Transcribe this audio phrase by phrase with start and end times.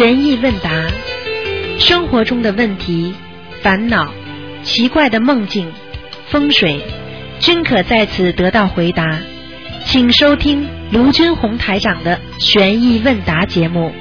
[0.00, 0.70] 悬疑问答，
[1.78, 3.14] 生活中的问题、
[3.60, 4.10] 烦恼、
[4.62, 5.70] 奇怪的梦境、
[6.30, 6.80] 风水，
[7.38, 9.18] 均可在此得到回答。
[9.84, 13.92] 请收听卢军红台长的悬疑问答节目。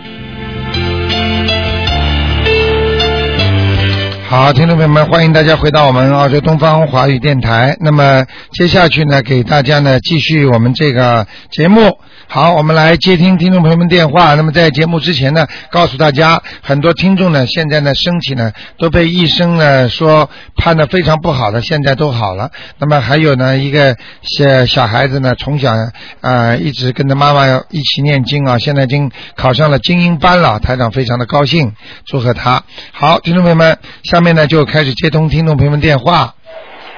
[4.30, 7.76] 好，听众朋友们，欢迎大家回到我们澳洲东方华语电台。
[7.82, 8.24] 那么
[8.54, 11.98] 接下去呢，给大家呢继续我们这个节目。
[12.32, 14.36] 好，我们来接听听众朋友们电话。
[14.36, 22.52] 那么在节目之前呢，告诉大家，很多听众呢现在呢身体呢都被医生呢说判的非常不好的，现在都好了。
[22.78, 25.74] 那么还有呢一个小小孩子呢，从小
[26.22, 31.74] 啊一直跟着妈妈一起念经啊，现在已经考上了精英班了，台长非常的高兴，
[32.06, 32.62] 祝贺他。
[32.92, 36.36] 好，听众朋友们，下面呢就开始接通听众朋友们电话。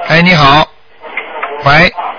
[0.09, 0.67] 哎，你好，
[1.63, 2.10] 喂。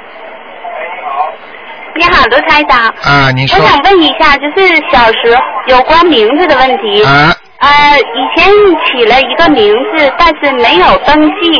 [1.94, 2.88] 你好，卢台长。
[3.02, 3.58] 啊，你说。
[3.58, 7.02] 我想问一下，就是小时候有关名字的问题。
[7.04, 7.34] 啊。
[7.58, 8.50] 呃，以前
[8.84, 11.52] 起了一个名字，但是没有登记，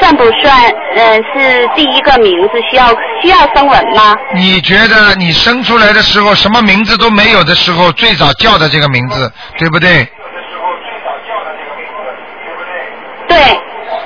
[0.00, 0.56] 算不算？
[0.96, 2.86] 呃，是第一个名字，需要
[3.20, 4.14] 需要升文吗？
[4.34, 9.78] 你觉得你生出来的时候什么名字都没有的时候，最早叫的这个名字，对不？
[9.78, 10.08] 对。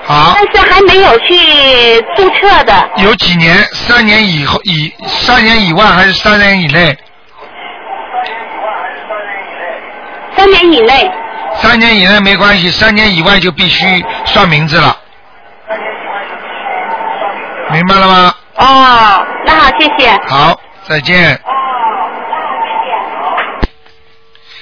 [0.07, 0.35] 好。
[0.35, 2.91] 但是还没有去注册的。
[2.99, 3.57] 有几年？
[3.73, 6.97] 三年以后以三年以外还是三年以内？
[10.37, 11.11] 三年以内。
[11.57, 14.97] 三年以内没关系，三年以外就必须算名字了。
[17.71, 18.35] 明白了吗？
[18.57, 20.11] 哦，那好，谢谢。
[20.29, 21.41] 好，再见。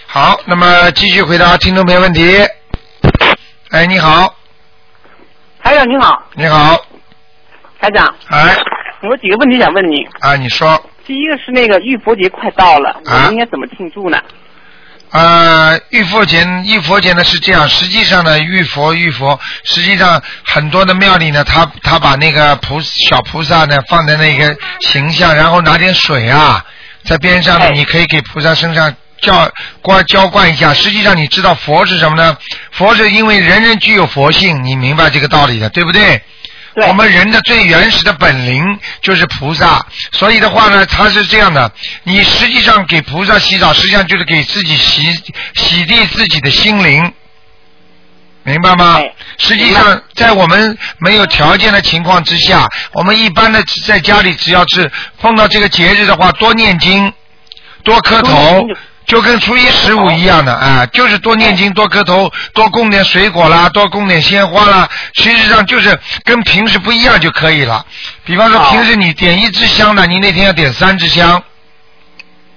[0.06, 2.46] 好，那么继续回答听众朋友问题。
[3.70, 4.32] 哎，你好，台
[5.82, 6.80] 长你好，你好，
[7.80, 8.56] 台长，哎，
[9.02, 10.06] 有几个问题想问你。
[10.20, 13.22] 啊，你说，第一个是那个玉佛节快到了，我啊。
[13.24, 14.20] 们应该怎么庆祝呢？
[15.10, 26.64] 呃，玉佛节，玉佛节呢是这样，实际上呢，玉佛玉佛，实际上很多的庙里呢，他他把那个菩小菩萨呢放在那个形象，然后拿点水啊，
[27.04, 29.50] 在边上呢，你可以给菩萨身上浇
[29.80, 30.74] 灌浇灌一下。
[30.74, 32.36] 实际上你知道佛是什么呢？
[32.72, 36.22] 佛是因为人人具有佛性，你明白这个道理的，对不对？
[36.74, 38.64] 对我们人的最原始的本灵
[39.02, 41.70] 就是菩萨，所以的话呢，它是这样的，
[42.02, 45.02] 你实际上给菩萨洗澡，实际上就是给自己洗
[45.54, 47.12] 洗涤自己的心灵，
[48.42, 48.98] 明白吗？
[49.36, 54.90] 实际上，在我们没有条件的情况之下，我们一般的在家里只要是
[55.20, 57.12] 碰到这个节日的话，多念经，
[57.84, 58.62] 多磕头。
[59.04, 64.88] 就跟初一十五一样的啊，就是多念经、多磕头、多供点水果啦，多供点鲜花啦。
[65.14, 67.84] 实际上就是跟平时不一样就可以了。
[68.24, 71.42] 比方说平时你点一支香呢，你那天要点三支香。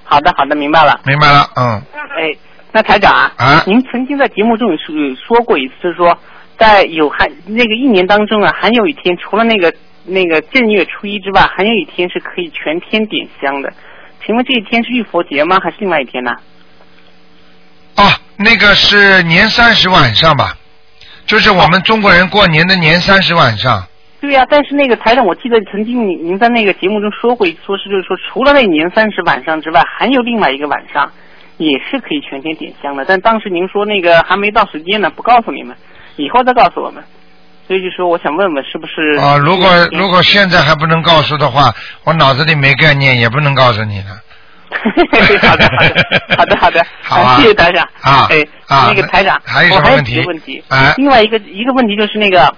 [0.04, 1.00] 好的，好的，明白了。
[1.04, 1.82] 明白了，嗯。
[2.18, 2.32] 哎，
[2.72, 4.96] 那台长啊，啊您曾经在节目中有说
[5.28, 6.18] 说过一次，就是说
[6.58, 9.74] 在有还那个一年当中啊，还有一天除了那个
[10.06, 13.74] 那个正月初一之外，还有一天是可以全天点香的。
[14.26, 15.60] 请问这一天是浴佛节吗？
[15.62, 16.32] 还是另外一天呢？
[17.98, 18.04] 哦，
[18.38, 20.58] 那个是年三十晚上吧，
[21.26, 23.88] 就是我们中国人过年的年三十晚上。
[24.20, 31.12] 对呀、但是那个台长，我记得曾经您您在那个节目中说过，说是就是说，除了那年三十晚上之外，还有另外一个晚上，
[31.58, 33.06] 也是可以全天点香的。
[33.06, 35.78] 但当时您说那个还没到时间呢，不告诉你们，
[36.16, 37.04] 以后再告诉我们。
[37.68, 39.18] 所以就说我想问问，是不是？
[39.20, 44.22] 啊，如果如果现在还不能告诉的话，我脑子里没概念，也不能告诉你了。
[45.42, 45.96] 好的，好的，
[46.38, 47.84] 好的，好的，好啊谢谢台长。
[48.02, 50.64] 啊哎，啊那个台长，还有什我还有么问题几个问题。
[50.70, 52.54] 哎另外一个一个问题就是那个，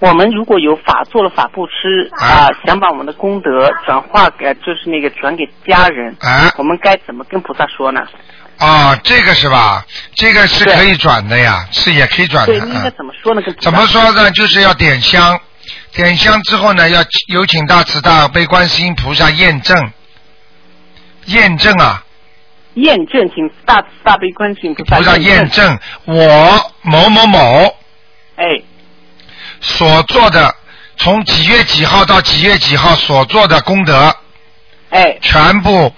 [0.00, 8.00] 我们如果有法做了法布施啊、想把我们的功德转化给，就是那个转给家人，啊我们该怎么跟菩萨说呢？
[8.58, 9.84] 啊，这个是吧？
[10.14, 12.52] 这个是可以转的呀，是也可以转的。
[12.52, 13.42] 对，应该嗯怎么说呢？
[13.42, 14.30] 跟菩萨怎么说呢？
[14.30, 15.38] 就是要点香，
[15.92, 19.92] 点香之后呢，要有请大慈大悲观世音菩萨验证，
[21.26, 22.04] 验证啊，
[22.74, 27.76] 验证，请大慈大悲观世音菩萨菩萨验证我某某某
[28.36, 28.44] 哎，
[29.60, 30.54] 所做的，
[30.96, 34.14] 从几月几号到几月几号所做的功德，
[34.90, 35.92] 哎，全部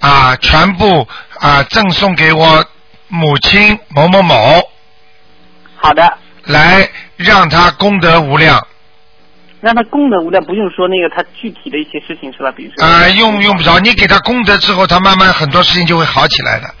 [0.00, 1.06] 啊，全部
[1.42, 2.64] 啊赠送给我
[3.08, 4.62] 母亲某某某，
[5.74, 8.64] 好的，来让他功德无量。
[9.60, 12.52] 让他功德无量，不用说那个他具体的一些事情是吧？
[12.56, 16.74] 比如说啊、用用不着，你给他功德之后，他慢慢很多事情就会好起来的。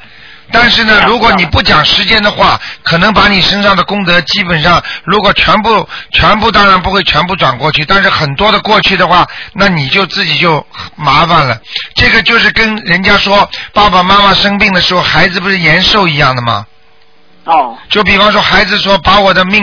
[0.52, 10.64] 但是呢，如果你不讲时间的话，可能把你身上的功德基本上，如果全部全部当然不会全部转过去，但是很多的过去的话，那你就自己就
[10.94, 11.58] 麻烦了。
[11.94, 16.66] 这个就是跟人家说爸爸妈妈生病的时候，孩子不是延寿一样的吗？
[17.44, 19.62] 哦就比方说，孩子说把我的命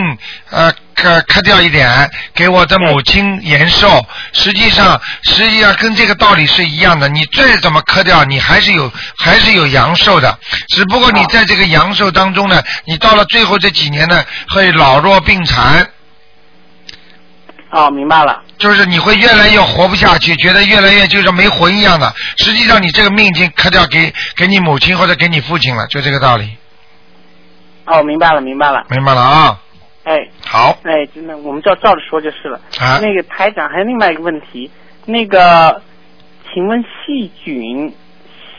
[0.50, 4.04] 呃磕磕掉一点，给我的母亲延寿，
[4.34, 7.08] 实际上实际上跟这个道理是一样的。
[7.08, 10.38] 你再怎么磕掉，你还是有还是有阳寿的，
[10.68, 15.88] 只不过你在这个阳寿当中呢，你到了最后这几年呢，会老弱病残，
[17.72, 18.42] 哦，明白了。
[18.58, 22.14] 就是你会越来越活不下去，觉得越来越就是没魂一样的。
[22.36, 26.58] 实际上你这个命已经磕掉给给你母亲或者给你父亲了，就这个道理，
[27.90, 28.84] 哦，明白了，明白了。
[28.90, 29.60] 明白了啊？
[30.02, 32.58] 哎好哎，真的，我们就要照着说就是了。
[32.80, 34.70] 啊，那个台长还有另外一个问题，
[35.04, 35.82] 那个，
[36.52, 37.94] 请问细菌、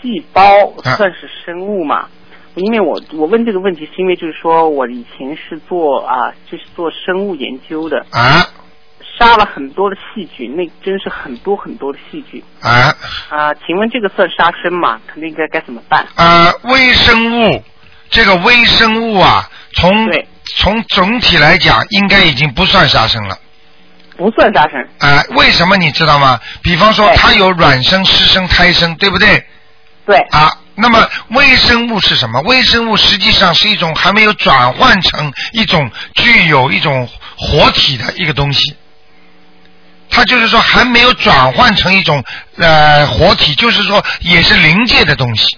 [0.01, 0.41] 细胞
[0.83, 2.07] 啊算是生物吗？
[2.55, 8.45] 因为我我问这个问题是因为就是说我以前是做啊就是做生物研究的，啊
[9.17, 12.93] 杀了很多的细菌，那真是很多很多的细菌啊。
[13.29, 13.53] 啊。
[13.65, 15.01] 请问这个算杀生吗？
[15.07, 16.05] 肯定该该怎么办？
[16.15, 17.63] 呃，微生物，
[18.11, 19.91] 这个微生物啊，从，
[20.57, 23.37] 从总体来讲，应该已经不算杀生了。
[24.17, 24.87] 不算杀生。
[24.99, 26.39] 啊、为什么你知道吗？
[26.61, 29.43] 比方说，它有卵生、湿生、胎生，对不对？
[30.05, 32.41] 对，啊，那么微生物是什么？
[32.41, 38.75] 微生物实际上是一种还没有转换成一种具有一种活体的一个东西。
[40.09, 42.21] 它就是说还没有转换成一种
[42.57, 45.57] 呃活体，就是说也是临界的东西，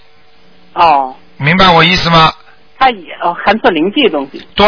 [0.73, 2.31] 哦，明白我意思吗？
[2.83, 4.45] 它也哦含算灵界的东西。
[4.55, 4.67] 对，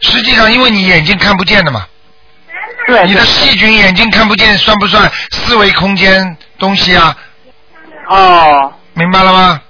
[0.00, 1.86] 实际上因为你眼睛看不见的嘛，
[2.86, 7.16] 对，你的细菌眼睛看不见，算不算四维空间东西啊？
[8.10, 9.62] 哦，明白了吗？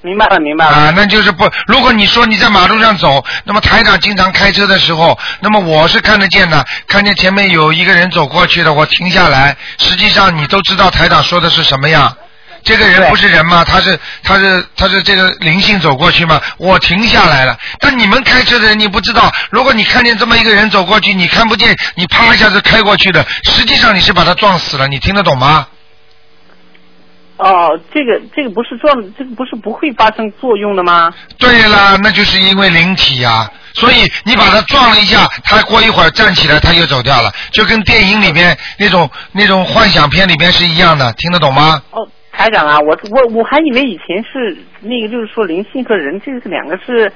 [0.00, 0.72] 明白了，明白了。
[0.72, 1.50] 啊，那就是不。
[1.66, 9.54] 如果你说你在马路上走，那么台长经常开车的时候，那么我是看得见的，看见前面有一个人走过去的，我停下来。
[9.78, 12.16] 实际上你都知道台长说的是什么样。
[12.64, 13.62] 这个人不是人吗？
[13.62, 16.40] 他是他是他是这个灵性走过去吗？
[16.56, 17.56] 我停下来了。
[17.78, 24.88] 但你们开车的人你不知道，如果你看见这么一个人走过去，你看不见，你啪一下子开过去的，实际上你是把他撞死了。
[24.88, 25.68] 你听得懂吗？
[27.36, 31.12] 哦，这个这个不是撞，这个不是不会发生作用的吗？
[31.36, 41.82] 对啦，那就是因为灵体呀、所以你把他撞了一下，他过一会儿站起来，他又走掉了，就跟电影里边那种那种幻想片里边是一样的，听得懂吗？
[41.90, 47.10] 哦，台长啊，我我我还以为以前是那个，就是说灵性和人这是两个是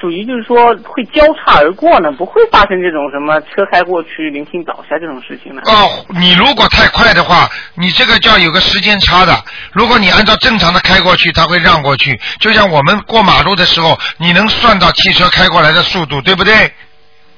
[0.00, 5.62] 属于就是说会交叉而过呢，不会发生这种什么车开过去灵性倒下这种事情呢。
[5.66, 9.34] 哦，你如果太快的话，你这个叫有个时间差的。
[9.72, 12.18] 如果你按照正常的开过去，它会让过去。
[12.40, 16.52] 就像我们过马路的时候，你能算到汽车开过来的速度，对不对？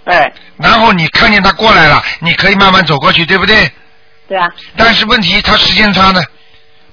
[0.05, 3.71] 哎，然后你看见它过来了，你可以慢慢走过去，对不对？
[4.27, 6.21] 对啊，但是问题，它时间差呢。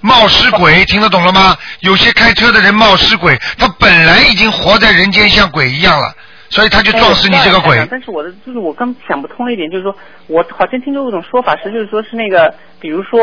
[0.06, 1.58] 冒失鬼， 听得懂了吗？
[1.80, 6.14] 有些开车的人冒失鬼，他本来已经活在人间像鬼一样了，
[6.50, 7.76] 所以他就撞死你这个鬼。
[7.90, 9.96] 但是我的就是我刚想不通的一点就是说，
[10.28, 13.20] 我好像听说过一种说法是，就是说是那个，比如说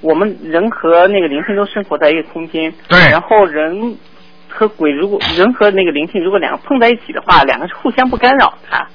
[0.00, 3.96] 我们人和那个灵性都生活在一个空间，对然后人
[4.48, 8.86] 和鬼如果人和那个灵性如果两个碰在一起的话，两个是互相不干扰的。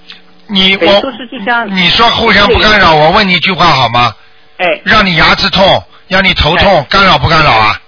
[0.51, 4.11] 你等于说我是就像你说互相不干扰，我问你一句话好吗？
[4.57, 5.63] 哎，让你牙齿痛，
[6.09, 7.81] 让你头痛，干扰不干扰啊？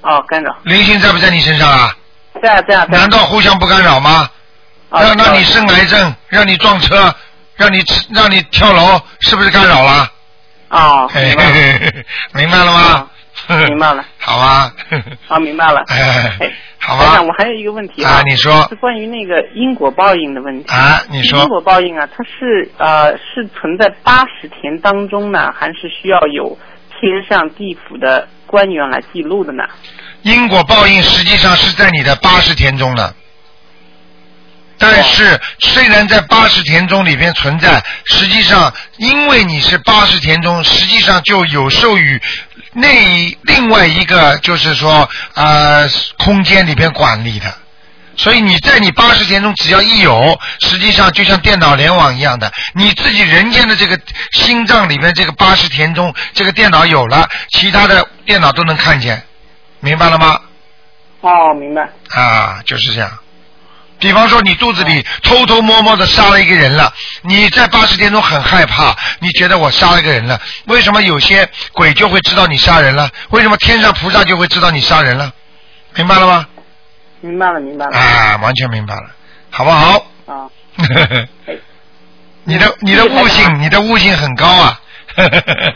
[0.00, 1.94] 哦，干扰，灵性在不在你身上啊？
[2.42, 4.28] 在啊，在啊难，道互相不干扰吗？
[4.90, 7.14] 啊让让你生癌症，让你撞车，
[7.56, 10.08] 让你吃让你跳楼，是不是干扰了？
[10.70, 13.08] 哦，明白了，嘿 嘿明白了吗？
[13.66, 14.72] 明白了，好啊。
[15.26, 15.82] 好，明白了。
[16.78, 17.32] 好吧 我。
[17.36, 20.72] 还有一个问题啊，你说是关于那个因果报应的问题。
[20.72, 26.56] 啊，你说因果报应啊，它是呃是存在八十天当中呢，还是需要有
[27.04, 29.64] 天上地府的官员来记录的呢？
[30.22, 33.14] 因果报应实际上是在你的八十天中的，
[34.78, 42.20] 但是虽然在八十天中里边存在，实际上因为你是八十天中，实际上就有授予
[42.72, 42.88] 那
[43.42, 45.86] 另外一个就是说呃
[46.18, 47.54] 空间里边管理的。
[48.16, 53.98] 所以你在你八十天中只要一有，实际上就像电脑联网一样的，你自己人间的这个
[54.32, 59.22] 心脏里面这个八十天中，这个电脑有了，其他的电脑都能看见，
[59.80, 60.40] 明白了吗？
[61.20, 61.88] 哦，明白。
[62.10, 63.10] 啊，就是这样。
[63.98, 66.92] 比方说，你肚子里偷偷摸摸的杀了一个人了，
[67.22, 73.08] 你在八十天中很害怕，你觉得我杀了一个人了，为什么有些鬼就会知道你杀人了？
[73.30, 75.32] 为什么天上菩萨就会知道你杀人了？
[75.94, 76.46] 明白了吗？
[77.24, 77.96] 明白了，明白了。
[77.96, 79.06] 啊，完全明白了，
[79.50, 80.06] 好不好？
[80.26, 80.46] 啊，
[82.44, 84.78] 你的你的悟性，你的悟性很高啊。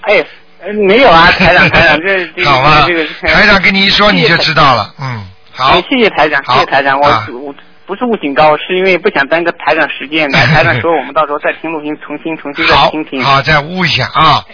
[0.02, 0.22] 哎，
[0.60, 7.54] 呃没有啊， 台长，台长，这这个好吧这个，台长跟你一说你就知道了，嗯，好哎，谢谢台长，谢谢台长，我啊我
[7.86, 10.28] 不是悟性高，是因为不想耽搁台长时间。
[10.30, 13.22] 来，台长说我们到时候再听录音，重新重新再听听。
[13.24, 14.44] 好，再悟一下啊，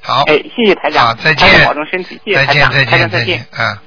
[0.00, 3.78] 好，哎，谢谢台长，好，再见，保重身体，谢谢再见，台长，再见，台长再见再见。，嗯。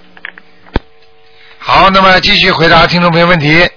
[1.70, 3.70] 好，那么继续回答听众朋友问题。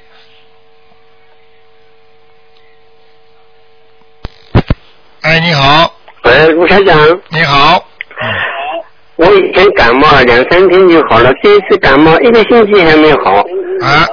[5.22, 5.92] 哎，你好，
[6.22, 7.84] 喂，吴台长，你好，
[9.16, 13.38] 我以前感冒两三天就好了，这一次感冒一个星期还没好，
[13.82, 14.06] 啊，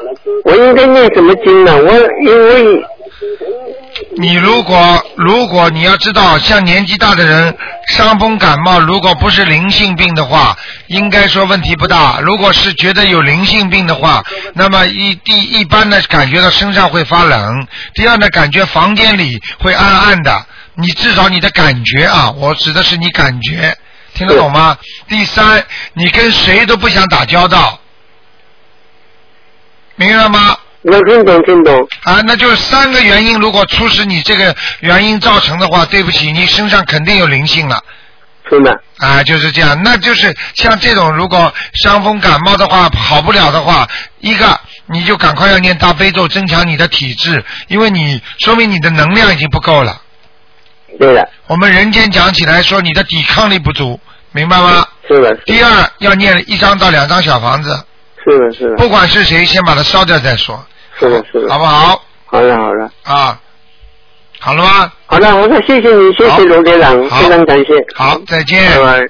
[0.46, 1.78] 我应该念什么经呢？
[1.78, 1.94] 我
[2.26, 2.84] 因为
[4.20, 7.56] 你如果如果你要知道，像年纪大的人
[7.90, 10.58] 伤风感冒，如果不是灵性病的话，
[10.88, 12.20] 应该说问题不大。
[12.22, 23.78] 如果是觉得有灵性病的话，那么一第一般呢感觉到身上会发冷，第二呢感觉房间里会暗暗的，你至少你的感觉啊，我指的是你感觉，
[24.16, 24.76] 听得懂吗？
[25.08, 27.80] 第三，你跟谁都不想打交道，
[29.96, 30.58] 明白吗？
[30.90, 37.84] 我听懂听懂，啊，那就是三个原因，如果促使你这个原因造成的话，对不起，你身上肯定有灵性了。
[38.50, 43.86] 是的，啊，就是这样，那就是像这种，如果伤风感冒的话，好不了的话，
[44.22, 50.02] 一个你就赶快要念大悲咒，增强你的体质，因为你说明你的能量已经不够了。
[50.98, 54.00] 对的，我们人间讲起来说，你的抵抗力不足，
[54.32, 54.88] 明白吗？
[55.06, 57.86] 是的，第二，要念一张到两张小房子，
[58.24, 60.66] 是的，是的，不管是谁，先把它烧掉再说，
[61.00, 62.02] 是的，是的，好不好？
[62.26, 63.40] 好的，好的，啊，
[64.40, 64.92] 好了吗？
[65.06, 68.64] 好的，我说谢谢你，谢谢罗队长，非常感谢，好，再见。
[68.84, 69.08] 拜拜。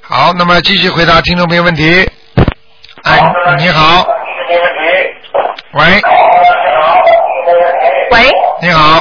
[0.00, 2.08] 好，那么继续回答听众朋友问题。
[3.04, 3.20] 哎，
[3.58, 4.06] 你好，
[5.72, 6.00] 喂，
[8.12, 8.30] 喂，
[8.62, 8.98] 你好，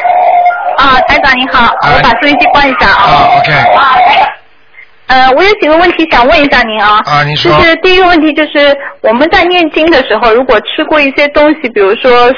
[0.77, 1.96] 啊，台长你好，哎。
[1.96, 3.03] 我把收音机关一下啊。
[3.03, 3.96] 啊，OK，啊，
[5.13, 7.00] 呃，我有几个问题想问一下您啊。
[7.05, 12.34] 啊你说就是第一个问题就是我们在念经的时候，如果吃过一些东西，比如说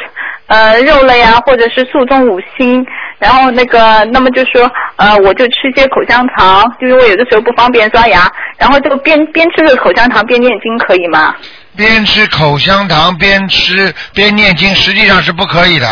[0.47, 2.85] 呃肉类啊，或者是素中五辛，
[3.17, 11.33] 然后那个那么就说呃我就吃一些口香糖，就是我有的时候不方便刷牙，然后这个边边吃着口香糖边念经可以吗？
[11.77, 15.87] 边吃口香糖边吃边念经，实际上是不可以的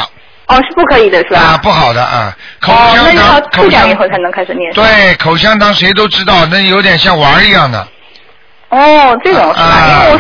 [0.47, 1.39] 哦，是不可以的是吧？
[1.39, 2.35] 啊，不好的啊。
[2.59, 4.71] 口香糖，口香吐掉以后才能开始念。
[4.73, 7.88] 对口香糖谁都知道，那有点像玩儿一样的。
[8.69, 9.65] 哦，这种是吧？
[9.65, 10.19] 啊因为我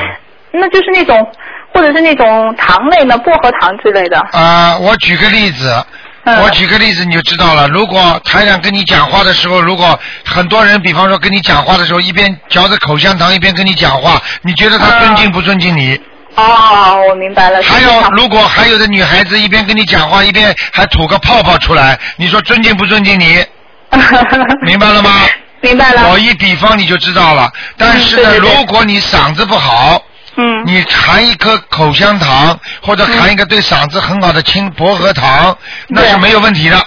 [0.61, 1.27] 那就是那种，
[1.73, 4.19] 或者是那种糖类呢，薄荷糖之类的。
[4.31, 5.85] 啊，我举个例子，
[6.25, 7.67] 嗯我举个例子你就知道了。
[7.67, 15.99] 如果台长跟你讲话的时候，如果很多人，比方说跟你讲话的时候，一边嚼着口香糖一边跟你讲话，你觉得他尊敬不尊敬你？
[16.35, 17.61] 哦，我明白了。
[17.63, 23.43] 还有如果还有的女孩子一边跟你讲话，一边还吐个泡泡出来，你说尊敬不尊敬你？
[24.65, 25.11] 明白了吗？
[25.61, 26.09] 明白了。
[26.11, 27.51] 我一比方你就知道了。
[27.77, 30.01] 但是呢，嗯对对对如果你嗓子不好，
[30.35, 30.63] 嗯。
[30.65, 35.55] 你含一颗口香糖或者含一个对嗓子很好的青薄荷糖，
[35.87, 36.77] 那是没有问题的，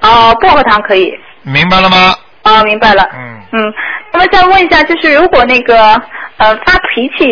[0.00, 1.10] 哦，薄荷糖可以。
[1.42, 2.14] 明白了吗？
[2.44, 3.02] 哦，明白了。
[3.14, 3.72] 嗯嗯，
[4.12, 6.00] 那么再问一下，就是如果那个
[6.36, 7.28] 呃发脾气，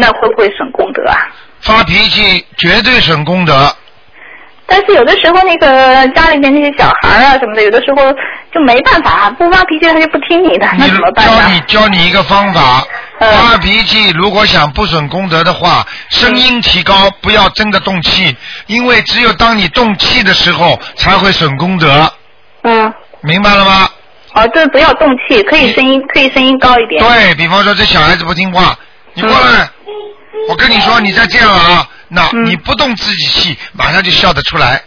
[0.00, 1.16] 那会不会损功德啊？
[1.60, 3.74] 发脾气绝对损功德。
[4.66, 8.12] 但是有的时候那个家里面那些小孩啊什么的，有的时候
[8.52, 11.48] 就没办法，不发脾气他就不听你的，那怎么办教？
[11.48, 12.86] 你教你一个方法，
[13.18, 22.12] 嗯发脾气如果想不损功德的话，声音提高，不要真的动气，因为只有当你动气的时候才会损功德，
[22.62, 22.92] 嗯。
[23.22, 23.88] 明白了吗？
[24.32, 27.04] 哦，就是不要动气，可以声音可以声音高一点。
[27.04, 28.78] 对比方说这小孩子不听话，
[29.14, 29.68] 你过来，
[30.48, 34.80] 我跟你说，你再这样啊，那嗯你不动自己气，马上就笑得出来。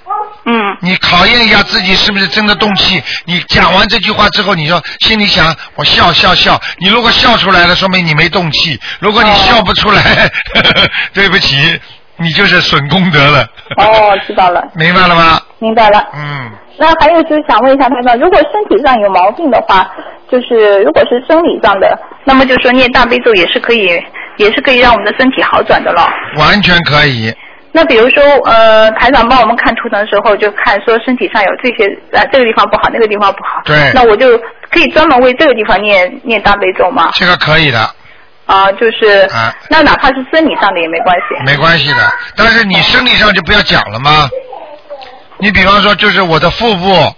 [0.45, 3.01] 嗯你考验一下自己是不是真的动气。
[3.23, 6.59] 你讲完这句话之后，你说心里想我笑笑笑。
[6.79, 10.29] 你如果笑出来了，说明你没动气；如果你哦笑不出来，
[11.13, 11.79] 对不起，
[12.17, 13.47] 你就是损功德了。
[13.77, 15.39] 哦，知道了， 明白了吗？
[15.59, 16.05] 明白了。
[16.13, 19.89] 嗯，那还有就是想问一下台长，如果身体上有毛病的话，
[20.29, 24.01] 就是如果是生理上的，那么就说念大悲咒也是可以，
[24.37, 26.09] 也是可以让我们的身体好转的了。
[26.37, 27.33] 完全可以。
[27.75, 33.61] 那比如说，呃，台长帮我们看图腾的时候，就看说身体上有这些，呃，这个地方不好，那个地方不好。
[33.65, 34.37] 对那我就
[34.69, 37.09] 可以专门为这个地方念念大悲咒吗？
[37.13, 37.79] 这个可以的，
[38.45, 41.43] 啊、就是，啊那哪怕是生理上的也没关系。
[41.45, 41.97] 没关系的。
[42.37, 44.29] 但是你生理上就不要讲了吗？
[45.43, 47.13] 你比方说，就是我的腹部，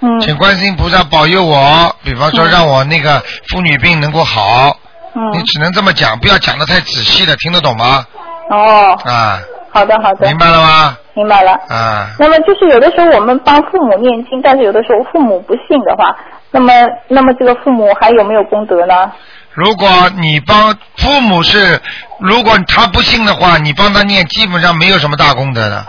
[0.00, 4.76] 嗯请观世音菩萨保佑我，比方说嗯让我那个妇女病能够好，
[5.14, 8.04] 嗯，只能这么讲，不要讲的太仔细了，听得懂吗？
[8.50, 9.38] 哦，啊，
[9.70, 10.96] 好的好的，明白了吗？
[11.14, 11.52] 明白了。
[11.68, 16.16] 啊，那么就是有的时候我们帮父母念经，但是有的时候父母不信的话，
[16.50, 16.72] 那么
[17.06, 19.12] 那么这个父母还有没有功德呢？
[19.52, 21.80] 如果你帮父母是，
[22.18, 25.84] 如果他不信的话，你帮他念，基本上没有什么大功德的。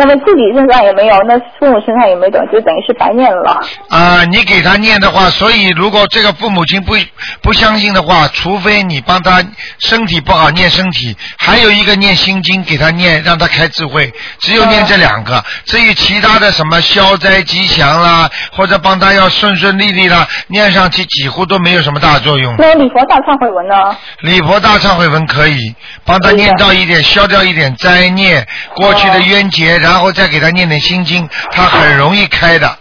[0.00, 3.60] 那么自己身上也没有，那父母身上也没有，就等于是白念了。
[3.90, 6.94] 啊，你给他念的话，所以如果这个父母亲不
[7.42, 9.44] 不相信的话，除非你帮他
[9.80, 15.44] 身体不好念身体，还有一个念心经给他念，让他开智慧，只有念这两个。
[15.66, 22.54] 至于其他的什么消灾吉祥啦，或者帮他要顺顺利利啦，念上去几乎都没有什么大作用。
[22.56, 23.74] 那礼佛大忏悔文呢？
[24.20, 25.58] 礼佛大忏悔文可以
[26.06, 32.78] 帮他念到一点，消掉一点灾孽，过去的冤结，然后再给他念点心经，他很容易开的。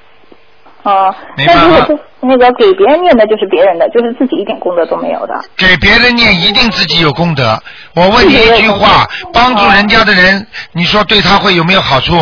[0.83, 5.33] 哦，那如果是那个给别人念的，就是别人的，就是自己一点功德都没有的。
[5.57, 7.61] 给别人念一定自己有功德。
[7.95, 12.15] 我问你一句话，帮助人家的人，你说对他会有没有好处？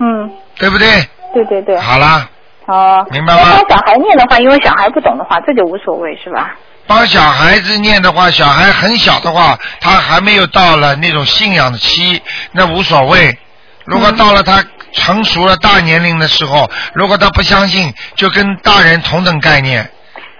[0.00, 0.86] 嗯，对不对？
[1.32, 1.78] 对对对。
[1.78, 2.28] 好啦，
[2.66, 3.06] 哦。
[3.10, 6.54] 明白吗帮小孩念的话，因为小孩不懂的话，这就无所谓是吧？
[6.86, 12.22] 帮小孩子念的话，小孩很小的话，他还没有到了那种信仰的期，
[12.52, 13.38] 那无所谓。
[13.88, 19.90] 如果到了他成熟了大年龄的时候，如果他不相信，就跟大人同等概念，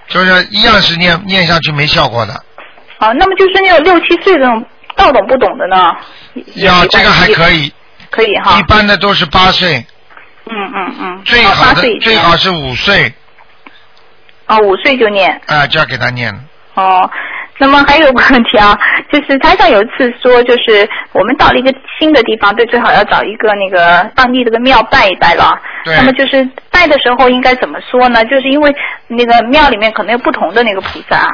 [0.09, 2.35] 就是一样是念念下去没效果的。
[2.99, 4.65] 啊，那么就是那种六七岁这种
[4.97, 5.97] 道懂不懂的呢？
[6.57, 7.73] 要这个还可以，
[8.11, 8.63] 可以哈一。
[8.65, 9.87] 般的都是八岁，
[10.47, 11.23] 嗯嗯嗯。
[11.25, 13.15] 最好的最好是五岁
[14.47, 15.41] 哦，五岁就念。
[15.47, 16.41] 啊，就要给他念了。
[16.75, 17.11] 哦，
[17.59, 18.79] 那么还有个问题啊，
[19.13, 25.59] 就是台上有一次说，就是我们到了一个新的地方，对，最好要找一个那个当地这个庙拜一拜了。
[25.85, 28.25] 对那么就是拜的时候应该怎么说呢？
[28.27, 28.75] 就是因为
[29.09, 31.27] 那个庙里面可能有不同的那个菩萨，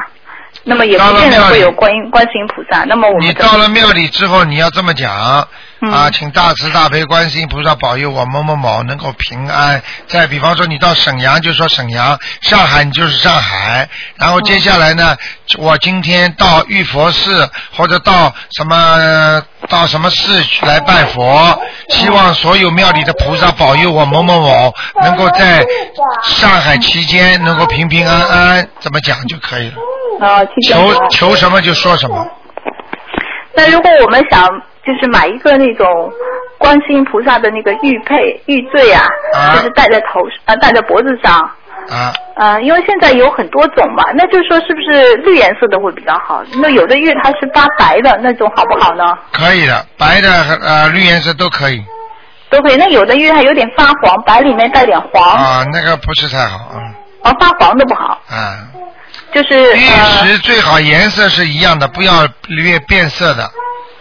[0.63, 2.83] 那么也不见得会有观音观世音菩萨。
[2.85, 5.47] 那么我你们你到了庙里之后，你要这么讲。
[5.85, 9.81] 嗯啊，请大慈大悲观世音菩萨保佑我某某某能够平安。
[10.07, 13.87] 再比方说，你到沈阳就说沈阳，上海你就是上海。
[14.15, 15.15] 然后接下来呢，
[15.57, 25.63] 我今天到玉佛寺或者到什么到什么寺来拜佛，希望所有庙里的菩萨保佑我某某某能够在
[26.23, 29.75] 上海期间能够平平安安，怎么讲就可以了。
[30.19, 32.25] 啊，去求求什么就说什么。
[33.57, 34.49] 那如果我们想
[34.85, 36.11] 就是买一个那种
[36.57, 41.33] 观世音菩萨的那个玉佩玉坠啊，啊就是戴在头呃戴在脖子上，
[41.89, 46.43] 啊，呃，因为现在有很多种嘛，那就是说是不是绿颜色的会比较好？
[46.61, 49.03] 那有的玉它是发白的那种好不好呢？
[49.31, 51.83] 可以的，白的和呃绿颜色都可以。
[52.47, 52.75] 都可以。
[52.75, 56.77] 那有的玉还有点发黄，白里面带点黄，啊，那个不是太好啊。
[57.23, 58.69] 哦，发黄的不好，啊，
[59.33, 63.49] 就是玉呃石最好颜色是一样的，不要略变色的。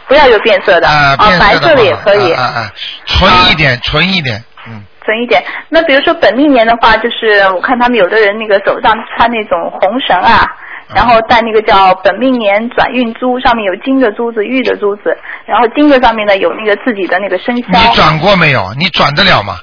[0.07, 2.33] 不要有变色的，啊，白色的也可以。
[2.33, 2.73] 啊啊啊，
[3.07, 4.83] 纯一点，纯一点，嗯。
[5.05, 5.45] 纯一点。
[5.69, 10.47] 那比如说本命年的话，就是我看他们有的人那个手上穿那种红绳啊，
[10.95, 15.14] 然后戴那个叫本命年转运珠，上面有金的珠子、玉的珠子，
[15.45, 17.64] 然后金的上面呢有那个自己的那个生肖。
[17.69, 18.73] 你转过没有？
[18.79, 19.59] 你转得了吗？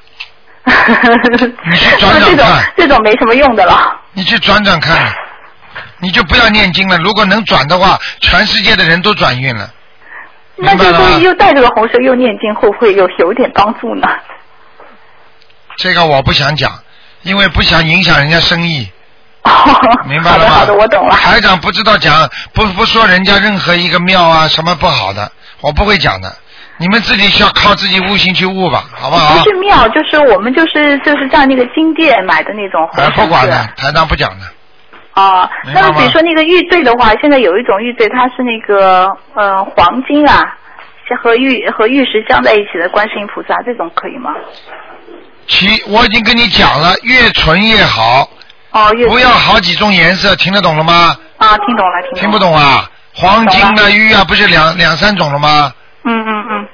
[0.64, 4.00] 你去转转看这种看这种没什么用的了。
[4.12, 5.12] 你去转转看，
[5.98, 6.96] 你就不要念经了。
[6.98, 9.68] 如果能转的话，全世界的人都转运了。
[10.56, 14.08] 那明白了吗这东西又带这个红绳又念经，会不会有有点帮助呢？
[15.76, 16.70] 这个我不想讲，
[17.22, 18.90] 因为不想影响人家生意。
[20.06, 20.50] 明白了吗？
[20.54, 21.16] 好的好的，我懂了。
[21.16, 26.32] 台长不知道讲，不不说人家任何一个庙啊什么不好的，我不会讲的。
[26.78, 29.34] 你们自己需要靠自己悟性去悟吧，好不好？
[29.34, 34.46] 不是庙，就是我们就是就是在那个金店买的那种红呃，绳子不管的，台长不讲的。
[35.14, 40.56] 啊，那么比如说那个玉坠的话，现在有一种玉坠，它是那个呃黄金啊，
[41.06, 44.34] 是和玉和玉石镶在一起的观世音菩萨，这种可以吗？
[45.46, 48.28] 其我已经跟你讲了，越纯越好，
[48.70, 51.14] 哦，越不要好几种颜色，听得懂了吗？
[51.36, 52.20] 啊，听懂了，听懂了。
[52.20, 52.88] 听不懂啊？
[53.14, 55.70] 黄金懂的玉啊，不是两两三种了吗？
[56.04, 56.68] 嗯嗯嗯，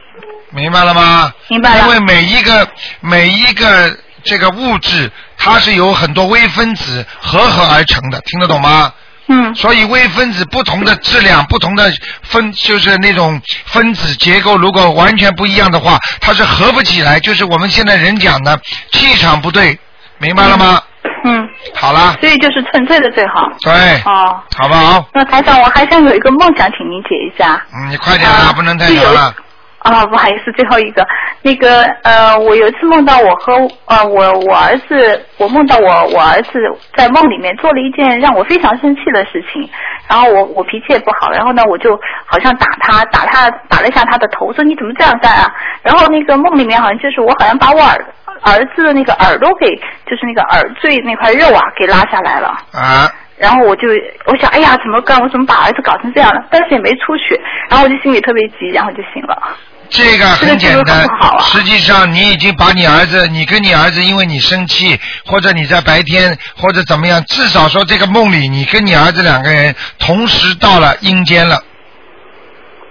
[0.52, 1.32] 明白了吗？
[1.48, 2.68] 明白了因为每一个
[3.00, 3.90] 每一个
[4.24, 8.92] 这个物质，它是由很多微分子合合而成的，听得懂吗？
[9.28, 9.54] 嗯。
[9.54, 11.90] 所以微分子不同的质量、不同的
[12.22, 17.20] 分，就是那种分子结构，如果完全不一样的话，它是合不起来。
[17.20, 18.58] 就是我们现在人讲的
[18.92, 19.78] 气场不对，
[20.18, 20.80] 明白了吗？
[21.24, 21.48] 嗯。
[21.74, 23.48] 好了，所以就是纯粹的最好。
[23.60, 24.40] 对，哦。
[24.56, 25.08] 好不好？
[25.12, 27.62] 那台长，我还想有一个梦想，请您解一下。
[27.74, 29.34] 嗯，你快点啊，不能太长了。
[29.80, 31.06] 啊，不好意思，最后一个，
[31.42, 33.54] 那个呃，我有一次梦到我和
[33.86, 36.52] 呃我我儿子，我梦到我我儿子
[36.96, 39.68] 在梦里面做了一件让我非常生气的事情，
[40.08, 45.46] 然后我我脾气也不好，然后呢我就好像打他打他打了一下他的头，说你怎么这样干啊？
[45.82, 48.04] 然后那个梦里面好像就是我好像把我儿
[48.42, 49.74] 儿子的那个耳朵给
[50.06, 52.48] 就是那个耳坠那块肉啊给拉下来了。
[52.72, 53.88] 啊，然后我就
[54.26, 55.20] 我想，哎呀，怎么干？
[55.20, 56.44] 我怎么把儿子搞成这样了？
[56.50, 59.56] 但是也没出血，然后我就心里特别急，然后就醒了。
[59.90, 71.56] 这个很简单啊，实际上你已经把你儿子，你跟你儿子，因为你生气，或者你在白天或者怎么样，至少说这个梦里，你跟你儿子两个人同时到了阴间了，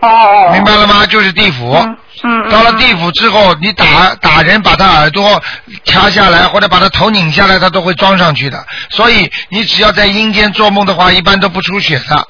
[0.01, 0.51] 哦哦。
[0.53, 1.05] 明白了吗？
[1.05, 1.73] 就是地府。
[1.75, 2.49] 嗯嗯。
[2.49, 5.41] 到了地府之后，你打打人，把他耳朵
[5.85, 8.65] 掐下来，或者把他头拧下来，他都会装上去的。
[8.89, 12.27] 所以你只要在阴间做梦的话，一般都不出血的，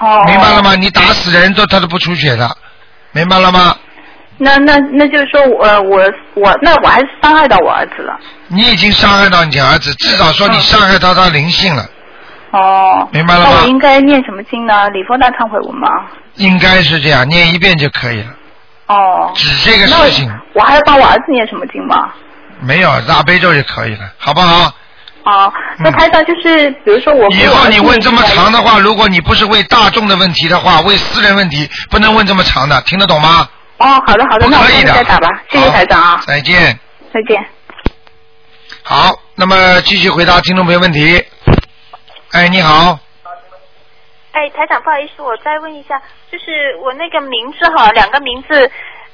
[0.00, 0.24] 哦。
[0.26, 0.60] 明白了？
[0.60, 0.74] 吗？
[0.74, 2.56] 你打死人都他都不出血的，
[3.18, 3.74] 明白了吗？
[4.40, 6.00] 那那那就是说我我
[6.34, 8.16] 我那我还是伤害到我儿子了。
[8.46, 11.84] 你已经伤害到你儿子，至少说你伤害到他灵性了，
[12.52, 13.08] 哦。
[13.10, 14.88] 明白了吗那我应该念什么经呢？
[14.90, 15.88] 礼佛大忏悔文吗？
[16.36, 18.30] 应该是这样，念一遍就可以了。
[18.86, 19.32] 哦。
[19.34, 21.96] 指这个事情我还要帮我儿子念什么经吗？
[22.60, 24.72] 没有大悲咒就可以了，好不好？
[25.28, 27.28] 哦，那台长就是，比如说我。
[27.34, 33.46] 以后你问这么长的话，如果你不是为大众的问题的话，为私人问题，不能问这么长的，听得懂吗？
[33.76, 34.92] 哦，好的好的，那我可以的。
[34.92, 36.78] 次再打吧，谢谢台长啊，再见。
[37.12, 37.44] 再见。
[38.82, 41.22] 好，那么继续回答听众朋友问题。
[42.32, 42.98] 哎，你好，
[44.32, 46.00] 哎，台长，不好意思，我再问一下，
[46.32, 48.70] 就是我那个名字哈，两个名字，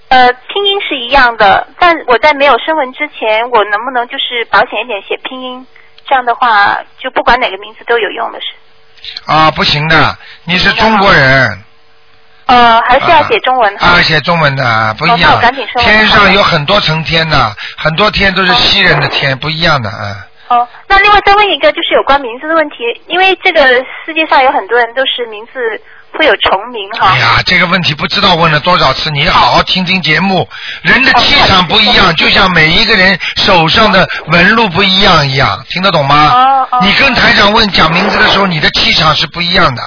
[0.09, 5.67] 呃，拼音是一样的，但我在没有声纹之前，我能不能就是保险一点写拼音？
[6.07, 8.47] 这样的话，就不管哪个名字都有用的是？
[9.27, 11.63] 啊，不行的，你是中国人。
[12.47, 13.87] 呃，还是要写中文哈？
[13.87, 15.41] 啊，写中文的啊不一样
[15.79, 20.29] 天上有很多层天的，很多天都是西人的天，不一样的啊。
[20.49, 25.81] 哦，那另外再问一个，就是有关名字的问题，因为这个世界上有很多人都是名字
[26.19, 27.09] 会有重名哈。
[27.13, 30.49] 哎呀，这个问题不知道问了多少次，你好好听听节目。
[30.83, 36.33] 人的气场不一样，就像每一个人手上的纹路不一样一样，听得懂吗？
[36.35, 39.83] 哦哦你跟台长问讲名字的时候，你的气场是不一样的。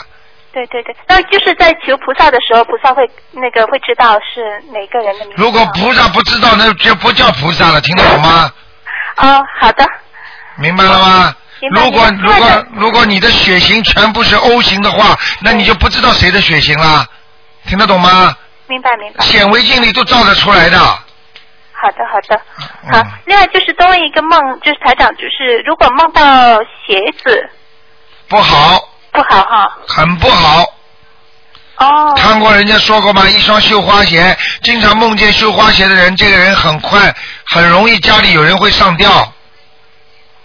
[0.53, 5.43] 对对对，那就是在求菩萨的时候，菩萨会那个会知道是哪个人的名字。
[5.43, 8.51] 如果菩萨不知道，那就不叫菩萨了，听得懂吗？
[9.17, 9.85] 哦，好的，
[10.55, 11.35] 明白了吗？
[11.71, 17.05] 如果如果如果你的血型全部是 O 型的话，那你就不知道谁的血型了，
[17.65, 18.35] 听得懂吗？
[18.67, 19.23] 明白明白。
[19.25, 20.77] 显微镜里都照得出来的。
[20.79, 22.41] 好的好的，
[22.91, 23.07] 嗯好。
[23.25, 27.49] 另外就是多问一个梦，就是台长，就是如果梦到鞋子
[28.27, 29.77] 不好，不好哈。
[29.87, 30.63] 很不好。
[31.77, 32.13] 哦。
[32.17, 33.27] 看过人家说过吗？
[33.29, 37.15] 一双绣花鞋，经常梦见绣花鞋的人，这个人很快
[37.45, 39.09] 很容易家里有人会上吊，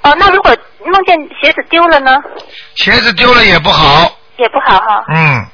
[0.02, 0.56] 哦，那如果
[0.92, 2.14] 梦见鞋子丢了呢，
[2.76, 4.14] 鞋子丢了也不好。
[4.36, 5.04] 也不好哈。
[5.08, 5.46] 嗯，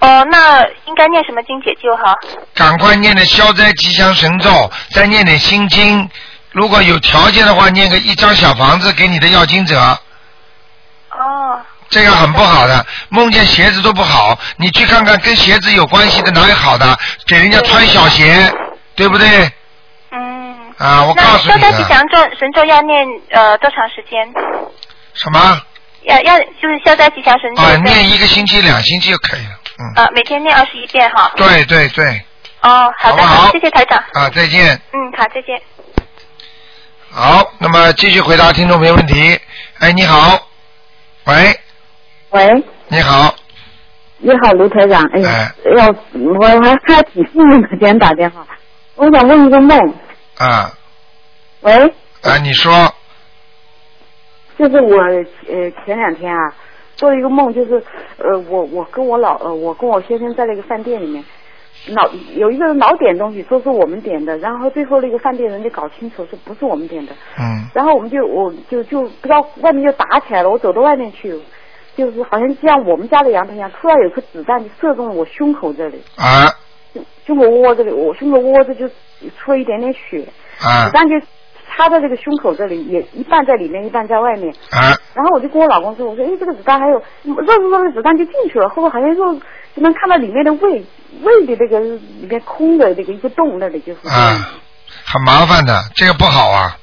[0.00, 2.14] 哦，那应该念什么经解救哈？
[2.54, 6.08] 赶快念点消灾吉祥神咒，再念点心经。
[6.50, 9.78] 如果有条件的话，念个一张小房子给你的要经者。
[11.10, 11.60] 哦。
[11.88, 16.98] 这个很不好的，梦见鞋子都不好，你去看看跟鞋子有关系的哪有好的？
[17.26, 18.52] 给人家穿小鞋，
[18.94, 19.50] 对不对？
[20.80, 20.88] 嗯。
[20.88, 24.32] 啊，我告诉你那消灾吉，祥咒神咒要念呃多长时间？
[25.14, 25.60] 什么？
[26.04, 27.62] 要要就是消灾吉祥神咒。
[27.62, 29.60] 啊，念一个星期、两星期就可以了。
[29.78, 31.30] 嗯，啊，每天念二十一遍哈。
[31.36, 32.06] 对对对，
[32.62, 34.02] 哦，好的，好好谢谢台长。
[34.14, 34.80] 啊，再见。
[34.92, 35.60] 嗯，好，再见。
[37.10, 39.38] 好，那么继续回答听众朋友问题。
[39.80, 40.38] 哎，你好，
[41.24, 41.60] 喂，
[42.30, 43.34] 喂，你好，
[44.18, 45.02] 你好，卢台长。
[45.14, 48.46] 哎呀，哎要我还还挺幸运的，今天打电话。
[48.94, 49.78] 我想问一个梦。
[50.40, 50.72] 啊。
[51.60, 51.72] 喂，
[52.22, 52.72] 啊，你说。
[54.58, 56.54] 就是我呃前两天啊
[56.94, 57.82] 做了一个梦，就是
[58.18, 61.24] 呃我我跟我老呃我跟我先生在那个饭店里面，
[61.88, 67.68] 老有一个人老点东西，说是我们点的，然后最后那个饭店人就搞清楚是不是我们点的，嗯。
[67.72, 71.40] 然后我们就我就就不知道外面就打起来了，我走到外面去，
[71.96, 76.02] 就是好像像我们家的阳台一样，突然有颗子弹就射中了我胸口这里。
[76.16, 76.52] 啊
[77.26, 78.88] 胸口窝这里，我胸口窝这就
[79.38, 80.26] 出了一点点血，
[80.60, 80.86] 啊。
[80.86, 81.14] 子弹就
[81.68, 84.52] 插在这个胸口这里，也一半在里面，一半在外面。
[84.70, 84.96] 啊。
[85.14, 89.34] 然后我就跟我老公说，我说，哎，这个子弹还有热热热的子弹就进去了，后来好像肉
[89.74, 90.84] 就能看到里面的胃
[91.22, 94.08] 胃的那个里面空的那个一个洞那里就是。
[94.08, 94.50] 啊，
[95.04, 96.76] 很麻烦的，这个不好啊，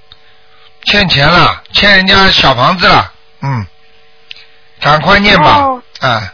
[0.86, 3.66] 欠钱了，欠人家小房子了，嗯，
[4.82, 6.34] 赶快念吧哦，啊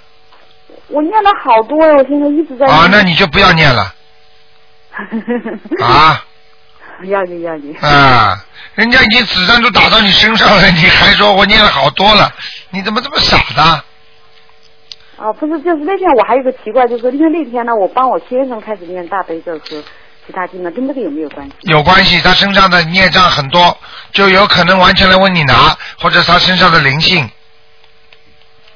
[0.93, 2.65] 我念了好多呀，我现在一直在。
[2.67, 3.93] 啊，那你就不要念了，
[5.81, 6.23] 啊
[7.05, 7.75] 要紧要紧。
[7.81, 8.37] 啊！
[8.75, 12.31] 人家已经子弹都打到你身上了，你还说我念了好多了，
[12.69, 13.61] 你怎么这么傻的？
[15.17, 19.59] 啊，不是，就是那天我还有个奇怪，就是因为那天呢，我帮我先生开始念大悲咒和
[20.25, 21.53] 其他经呢，跟这个有没有关系？
[21.63, 23.77] 有关系，他身上的孽障很多，
[24.11, 27.29] 就有可能完全来问你拿，或者他身上的灵性。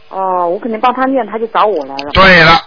[0.10, 2.12] 哦，我肯定帮他念，他就找我来了。
[2.14, 2.62] 对了，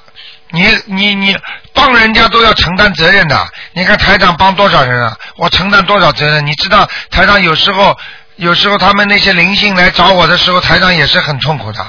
[0.51, 1.37] 你你你
[1.73, 3.37] 帮人家都要承担责任的。
[3.73, 5.17] 你看台长帮多少人啊？
[5.37, 6.45] 我承担多少责任？
[6.45, 7.97] 你知道台长有时候
[8.37, 11.85] 有时候他们那些灵性来找我的时候，台长也是很痛苦的。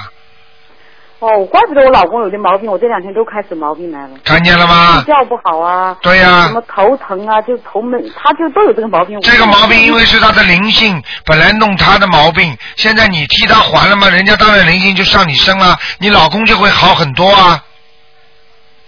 [1.21, 4.09] 哦，怪不得我老公有的毛病，我这两天都开始毛病来了。
[4.25, 5.13] 看见了吗睡？
[5.13, 5.95] 觉不好啊。
[6.01, 9.21] 对呀什么头疼啊，就头闷，他就都有这个毛病。
[9.21, 14.09] 这个毛病因为是他的灵性本来弄他的毛病，现在你替他还了吗？
[14.09, 17.63] 人家当然灵性就上你身了，你老公就会好很多啊。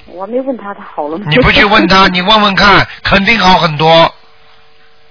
[0.07, 1.25] 我没问他，他好了吗？
[1.29, 4.11] 你不去问他，你问问看，肯定好很多，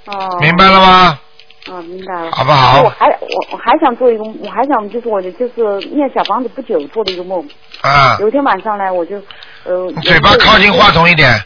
[0.07, 0.39] 哦。
[0.41, 1.21] 明白了吗？
[1.71, 2.31] 啊，明白了。
[2.33, 7.47] 好不好我还我我还想做一个，我还想就是我的就是念小房子不久做的一个梦。
[7.83, 9.17] 啊，有一天晚上呢，我就
[9.65, 9.87] 呃。
[9.95, 11.41] 你嘴巴靠近话筒一点。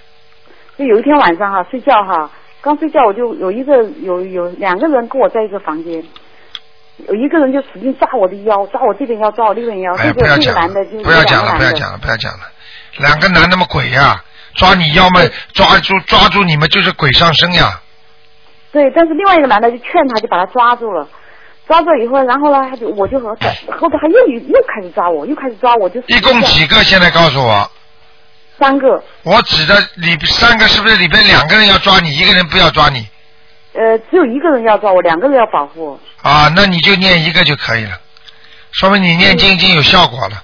[0.79, 6.05] 就有一天晚上哈，睡觉哈，刚睡觉我就有一个有有两个人跟我在一个房间，
[7.09, 12.40] 有一个人就使劲抓我的腰，抓我这边腰，抓我那边腰，哎，这个这个不要讲了男的就，不要讲了，不要讲了，不要讲了。
[12.98, 14.22] 两个男的嘛鬼呀，
[14.55, 15.20] 抓你要么
[15.55, 17.81] 抓住抓住你们就是鬼上身呀。
[18.72, 21.09] 对，但是另外一个男的就劝他，就把他抓住了。
[21.66, 26.76] 抓住以后，然后呢，他就我就和他后头他又又开始抓我，又开始抓我，就一共几个？
[26.85, 27.68] 现在告诉我，
[28.57, 33.05] 三个，我指的里三个是不是里边两个人要抓你，一个人不要抓你
[33.72, 36.00] 呃，只有一个人要抓我，两个人要保护我。
[36.22, 36.52] 啊？
[36.55, 37.98] 那你就念一个就可以了，
[38.70, 40.42] 说明你念经已经有效果了。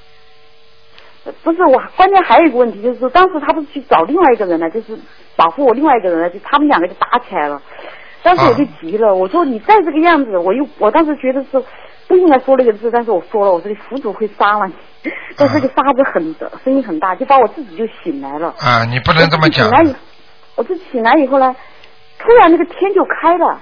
[1.24, 4.98] 呃不是我，关键还有一个问题，就是说当时他不是去找另外一个人呢，就是
[5.36, 7.62] 保护我另外一个人呢，就他们两个就打起来了。
[8.22, 11.62] 当时我就急了，我说你再这个样子，我又我当时觉得是
[12.06, 14.74] 不应该说那个字，但是我说了，我说你佛祖会杀了你。
[15.36, 18.54] 但是这个沙子很的声音很大，就把我自己就醒来了。
[18.60, 19.76] 啊，你不能这么讲我。
[19.76, 19.96] 自己醒来以，
[20.54, 21.56] 我就醒来以后呢，
[22.18, 23.60] 突然那个天就开了，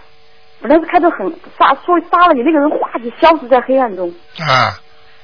[0.60, 1.26] 本来是开得很
[1.58, 4.12] 杀，说杀了你那个人，哗就消失在黑暗中。
[4.40, 4.76] 啊，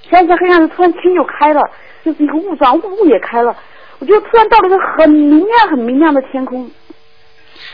[0.09, 1.61] 消失在黑暗中，突然天就开了，
[2.03, 3.55] 就是一个雾状，雾也开了，
[3.99, 6.71] 我就突然到了一个很明亮、很明亮的天空。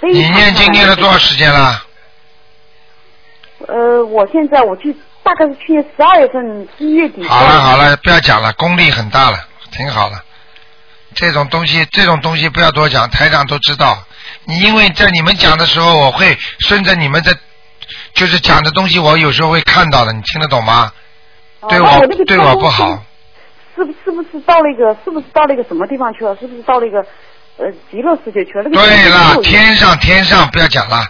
[0.03, 1.85] 非你念经念了多少时间了？
[3.69, 7.23] 呃，我现在我去，大概是去年十二月份、十一月底。
[7.23, 9.39] 好了好了，不要讲了，功力很大了，
[9.71, 10.21] 挺好了。
[11.15, 14.03] 这种东西，这种东西不要多讲，台长都知道。
[14.45, 17.39] 你因为在你们讲的时候，我会顺着你们的，
[18.15, 20.93] 就是讲的东西，我有时候会看到的，你听得懂吗？
[21.69, 23.01] 对我哦那我对我不好，
[23.77, 26.37] 是不是不是到那个是不是到那个什么地方去了？
[26.41, 27.07] 是不是到那个
[27.59, 28.65] 呃极乐世界去了？
[28.65, 31.07] 那个对了，天上天上不要讲了，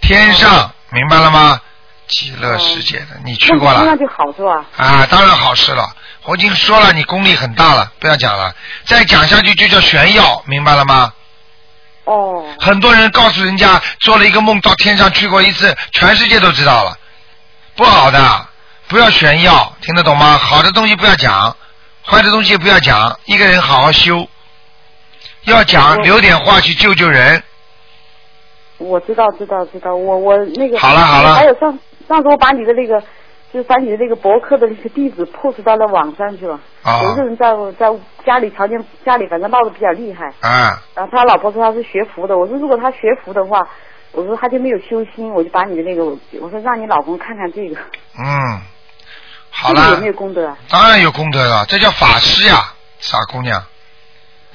[0.00, 1.60] 天上明白了吗？
[2.06, 4.64] 极乐世界的，你去过了那就好是吧？
[4.76, 5.06] 啊？
[5.10, 5.86] 当然好事了，
[6.24, 8.54] 我已经说了，你功力很大了，不要讲了，
[8.86, 11.12] 再讲下去就叫炫耀，明白了吗？
[12.04, 16.96] 哦，很多人告诉人家做了一个梦到天上去过一次，全世界都知道了，
[17.76, 18.46] 不好的，
[18.86, 20.38] 不要炫耀，听得懂吗？
[20.38, 21.54] 好的东西不要讲，
[22.06, 24.26] 坏的东西不要讲，一个人好好修，
[25.48, 27.42] 要讲留点话去救救人。
[28.78, 33.02] 我知道知道知道，我我那个好了好了还有上上次我把你的那个。
[33.50, 36.60] 就是把你的那个博客的那个地址 post 到了网上去了。
[36.82, 37.90] 啊有一个人在在
[38.22, 43.66] 家里条件家里反正闹得比较厉害，啊，然后他老婆说他是学佛的，我说如果他学佛的话，
[44.12, 46.04] 我说他就没有修心，我就把你的那个，
[46.42, 47.80] 我说让你老公看看这个，
[48.22, 48.60] 嗯，
[49.50, 50.54] 好了这个有没，有功德啊？
[50.68, 53.64] 当然有功德了，这叫法师呀，傻姑娘。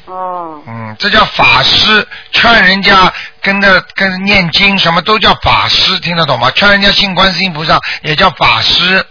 [0.05, 3.11] 哦，嗯，这叫法师，劝人家
[3.41, 6.51] 跟着跟着念经，什么都叫法师，听得懂吗？
[6.51, 9.05] 劝人家信观世音菩萨也叫法师，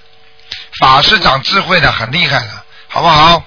[0.80, 2.50] 法师长智慧的，很厉害的，
[2.88, 3.42] 好不好？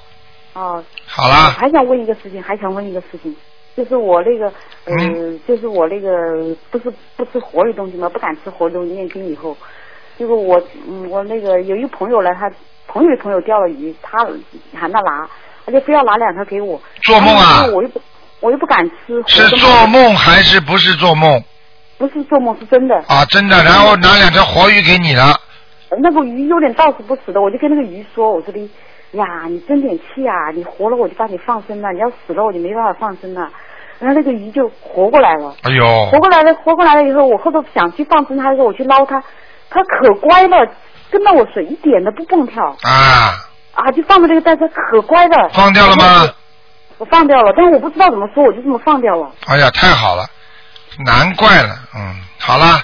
[0.53, 3.35] 哦，好啦，还想问一个事情，还想问一个事情，
[3.75, 4.47] 就是我那个，
[4.85, 5.39] 呃，嗯。
[5.47, 6.09] 就是我那个
[6.71, 9.55] 不是不吃活的东西吗，不敢吃活的东西，念经以后，
[10.17, 12.49] 就是我，嗯，我那个有一个朋友来，他
[12.87, 14.25] 朋友的朋友钓了鱼，他
[14.73, 15.29] 喊他拿，
[15.65, 18.01] 他就非要拿两条给我，做梦啊我又不，
[18.39, 21.43] 我又不敢吃，是做梦还是不是做梦
[21.97, 22.95] 不是做梦，是真的。
[23.07, 23.25] 啊？
[23.29, 25.39] 真的，然后拿两条活鱼给你了，
[26.01, 28.59] 那个鱼有点到死不死的，我就跟那个鱼说：“我说的
[29.11, 30.51] 呀，你争点气啊！
[30.53, 33.49] 你活了我就把你放生了，你要死了我就没办法放生了。”
[33.97, 39.23] 然后那个鱼就活过来了，哎呦活，过来了，活过来了以后，我后头想去放生它的时候，我去捞它，
[39.69, 40.67] 它可乖了，
[41.09, 43.31] 跟到我水一点都不蹦跳啊，
[43.75, 45.49] 啊，就放在这个袋子，可乖的。
[45.53, 46.33] 放掉了吗？
[46.97, 49.29] 我放掉了，但是我不知道怎么说，我就这么放掉了。
[49.47, 50.25] 哎呀，太好了，
[51.05, 52.81] 难怪了，嗯，好了，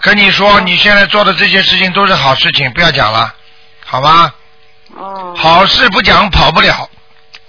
[0.00, 3.34] 跟你说，你现在做的这些事情都是好事情，不要讲了，
[3.84, 4.32] 好吗？
[4.96, 5.34] 哦。
[5.36, 6.88] 好事不讲跑不了，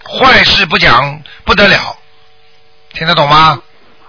[0.04, 1.96] 坏事不讲不得了，
[2.94, 3.62] 听得懂吗？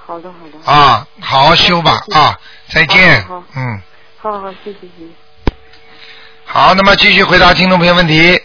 [0.07, 0.73] 好的，好的。
[0.73, 2.39] 啊，好好修吧啊，
[2.69, 3.83] 再见好好好，嗯，
[4.17, 5.53] 好好好，谢谢谢谢。
[6.47, 8.41] 好，那么继续回答听众朋友问题。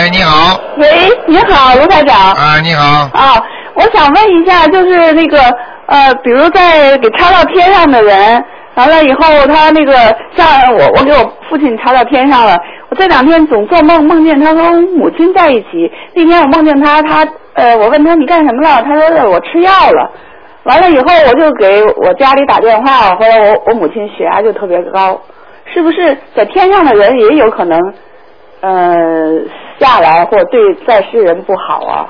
[0.00, 0.88] 哎，你好，喂，
[1.26, 2.32] 你好，卢台长。
[2.32, 3.36] 啊，你好，啊，
[3.74, 5.38] 我想问一下，就是那个
[5.84, 8.42] 呃，比如在给插到天上的人，
[8.76, 9.92] 完了以后他那个
[10.34, 12.56] 像我，我给我父亲插到天上了。
[12.88, 15.92] 我这两天总做梦，梦见他和母亲在一起。
[16.14, 18.82] 那天我梦见他，他呃，我问他你干什么了？
[18.82, 20.10] 他说我吃药了。
[20.62, 25.20] 完了以后，我就给我家里打电话，后来我我母亲血压就特别高，
[25.66, 27.78] 是不是在天上的人也有可能
[28.62, 28.86] 呃
[29.80, 32.06] 下来或对在世人不好啊？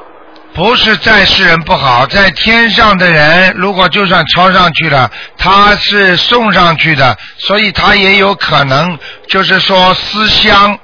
[0.52, 10.76] 不是在世人不好，在天上的人，如果就算抄上去了，他是送上去的，所以他也有可能就是说思乡，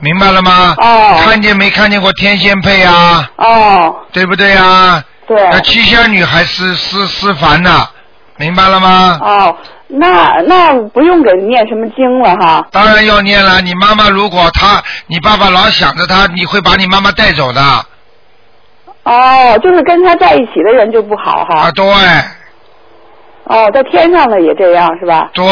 [0.00, 0.74] 明白了吗？
[0.78, 1.20] 哦。
[1.24, 3.30] 看见没看见过天仙配啊？
[3.36, 3.96] 哦。
[4.12, 5.02] 对不对啊？
[5.28, 5.48] 对。
[5.52, 7.88] 那七仙女还是思思凡呢，
[8.36, 9.18] 明白了吗？
[9.22, 12.66] 哦，那那不用给念什么经了哈。
[12.72, 13.60] 当然要念了。
[13.60, 17.60] 你妈妈如果她，你爸爸老想着她，你会把你妈妈带走的。
[19.04, 21.60] 哦，就是跟他在一起的人就不好哈。
[21.64, 21.84] 啊，对。
[23.44, 25.28] 哦，在天上的也这样是吧？
[25.34, 25.44] 对。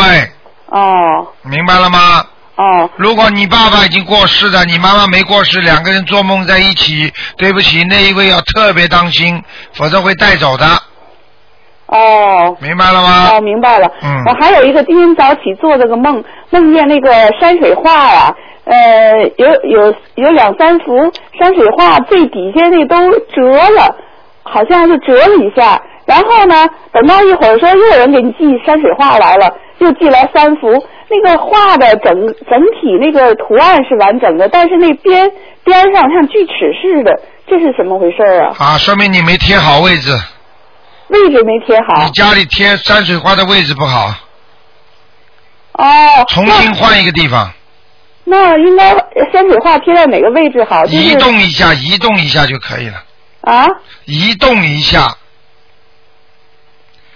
[0.66, 1.28] 哦。
[1.42, 2.24] 明白了吗？
[2.56, 2.88] 哦。
[2.96, 9.42] 如果你爸爸已经过世了，你妈妈没过世，两个人做梦在一起，对不起，那一位要特别当心，
[9.74, 10.66] 否则会带走的。
[11.92, 12.56] 哦。
[12.60, 13.30] 明白了吗？
[13.32, 13.90] 哦，明白了。
[14.02, 22.96] 嗯我还有一个今天早起做了个梦，梦见那个山水画呀、呃，有有有两三幅山水画，最底下那都
[23.34, 23.96] 折了，
[24.42, 25.80] 好像是折了一下。
[26.04, 30.66] 然后呢，等到一会儿说又有人给你寄山水画来了，又寄来三幅，
[31.08, 32.12] 那个画的整
[32.50, 35.30] 整体那个图案是完整的，但是那边
[35.64, 38.52] 边上像锯齿似的，这是怎么回事啊？
[38.58, 40.10] 啊，说明你没贴好位置，
[41.08, 42.10] 位置没贴好你。
[42.12, 44.14] 家里贴山水画的位置不好，
[45.72, 45.86] 哦。
[46.28, 47.52] 重新换一个地方，
[48.24, 48.90] 那应该
[49.32, 50.84] 山水画贴在哪个位置好？
[50.86, 53.02] 就是移动一下，移动一下就可以了，
[53.42, 53.66] 啊，
[54.04, 55.16] 移动一下，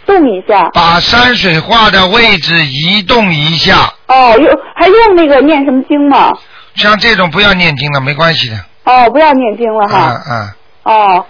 [0.04, 0.70] 动一下。
[0.74, 3.92] 把山水画的位置移动一下。
[4.08, 6.32] 哦，用还用那个念什么经吗？
[6.74, 8.56] 像这种不要念经了，没关系的。
[8.84, 10.12] 哦，不要念经了哈。
[10.12, 10.52] 嗯嗯。
[10.82, 11.26] 哦，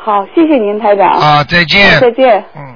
[0.00, 1.08] 好，谢谢您台长。
[1.08, 2.00] 啊，再见。
[2.00, 2.44] 再见。
[2.56, 2.74] 嗯。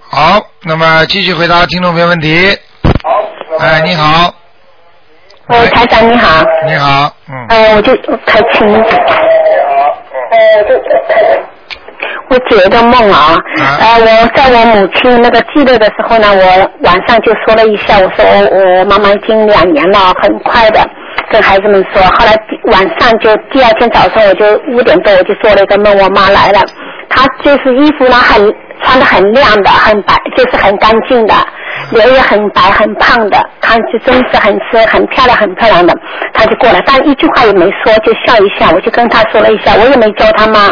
[0.00, 2.58] 好，那么继续回答听众朋友问题。
[3.02, 3.22] 好。
[3.60, 4.34] 哎，你好。
[5.46, 6.44] 我，台长你好。
[6.66, 7.46] 你好，嗯。
[7.48, 8.68] 哎，我就太轻。
[10.30, 10.74] 呃，就
[12.30, 13.34] 我解一个梦啊，
[13.80, 20.80] 呃，我在我母亲那个记录的时候呢，我晚上就说了一下，我说我我妈妈已经两年了，很快的
[21.30, 22.02] 跟孩子们说。
[22.02, 22.36] 后来
[22.72, 26.60] 晚上就第二天早上我就五点多我就做了一个梦，我妈来了，
[27.08, 31.34] 她就是衣服呢很穿的很亮的，很白，就是很干净的，
[31.92, 35.94] 脸也很白很胖的，看起真是很是很漂亮很漂亮的，
[36.34, 40.70] 她就过来，但一句话也没说，就笑一下，我就跟她说了一下，我也没教她妈。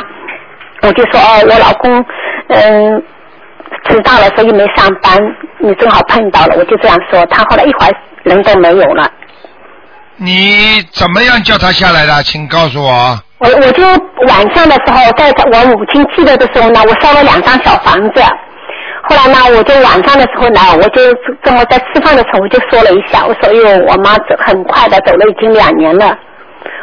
[0.86, 2.04] 我就说哦，我老公
[2.48, 3.02] 嗯
[3.88, 5.18] 迟到了，所以没上班，
[5.58, 7.24] 你正好碰到了，我就这样说。
[7.26, 9.10] 他后来一会儿人都没有了，
[10.16, 12.22] 你怎么样叫他下来的？
[12.22, 13.18] 请告诉我。
[13.38, 13.82] 我我就
[14.28, 18.22] 晚上的时候，在我母亲记得的时候呢，我烧了两张小房子。
[19.08, 21.02] 后来呢，我就晚上的时候呢，我就
[21.42, 26.16] 跟我在吃饭的时候，我就说了一下，我说因为我妈走很快的走了，已经两年了。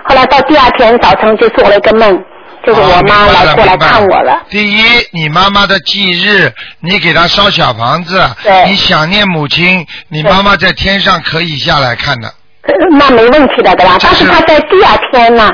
[0.03, 2.23] 后来到第二天早晨就做了一个梦，
[2.65, 4.41] 就是我妈来过来看我了。
[4.49, 8.21] 第一，你妈妈的忌日，你给她烧小房子，
[8.65, 12.27] 你想念母亲，你妈妈在天上可以下来看的，
[12.63, 13.97] 呃那没问题的，对吧？
[14.01, 15.49] 但是她在第二天呢，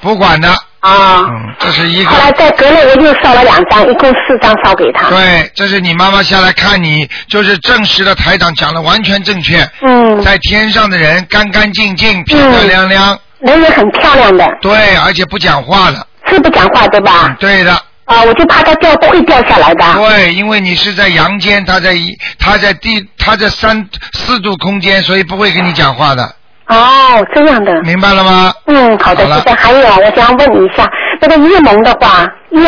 [0.00, 0.48] 不管的。
[0.80, 1.26] 啊。
[1.26, 2.10] 嗯，这是一个。
[2.10, 5.08] 后来在隔了我又烧了两张，一共四张烧给她。
[5.08, 9.68] 对，这是你妈妈下来看你，就是证实了台长讲的完全正确。
[9.80, 10.22] 嗯。
[10.22, 13.18] 在天上的人干干净净、漂漂亮亮。
[13.40, 14.46] 人也很漂亮的。
[14.60, 16.06] 对，而且不讲话的。
[16.26, 17.36] 是不讲话对吧？
[17.38, 17.72] 对的。
[18.06, 19.94] 啊，我就怕它掉不会掉下来的。
[19.94, 26.22] 对，因为你是在阳间，它在一，它在地，它在三四度空间，所以不会跟你讲话的。
[26.66, 27.80] 哦，这样的。
[27.80, 28.52] 明白了吗？
[28.66, 29.54] 嗯，好的，谢谢。
[29.56, 30.86] 还有啊，我想问你一下，
[31.22, 32.62] 那个夜蒙的话，夜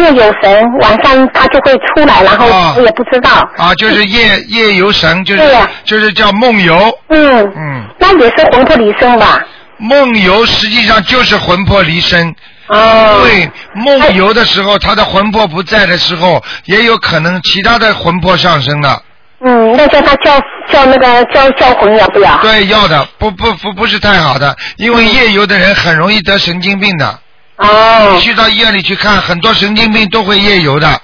[0.00, 3.30] 夜有神，晚上他就会出来，然后我也不知道。
[3.56, 6.98] 啊，就是夜夜游神，就是对就是叫梦游。
[7.10, 9.40] 嗯，嗯，那也是魂魄离身吧？
[9.78, 12.34] 梦游实际上就是魂魄离身。
[12.68, 13.22] 哦。
[13.24, 19.02] 因为梦游的时候，他的魂魄不在的时候，也有可能其他的魂魄上升了。
[19.46, 20.40] 嗯，那叫他叫
[20.72, 22.38] 叫那个叫叫魂要不要？
[22.38, 27.18] 对，要的，不不不不是太好的，因为夜游的人很容易得神经病的。
[27.58, 28.12] 哦。
[28.14, 31.00] 你去到医院里去看，很多神经病都会夜游的。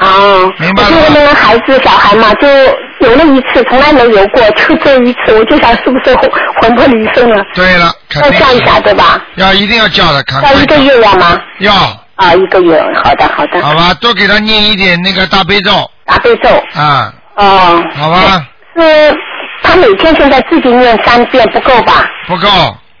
[0.00, 2.48] 哦，明白了就是那个孩子小孩嘛，就
[2.98, 6.30] 游了一次，从来没游过，就这一次，我就想是不是魂
[6.60, 7.44] 魂魄离身了？
[7.54, 9.22] 对了，肯定要叫一下对吧？
[9.36, 11.40] 要一定要叫的，看要一个月要吗？
[11.58, 11.72] 要。
[12.16, 13.60] 啊，一个月，好的好的。
[13.60, 16.48] 好吧，多给他念一点那个大悲咒大悲咒。
[16.74, 17.82] 啊，哦。
[17.96, 19.16] 好吧，是，
[19.62, 22.08] 他每天现在自己念三遍不够吧？
[22.28, 22.48] 不够，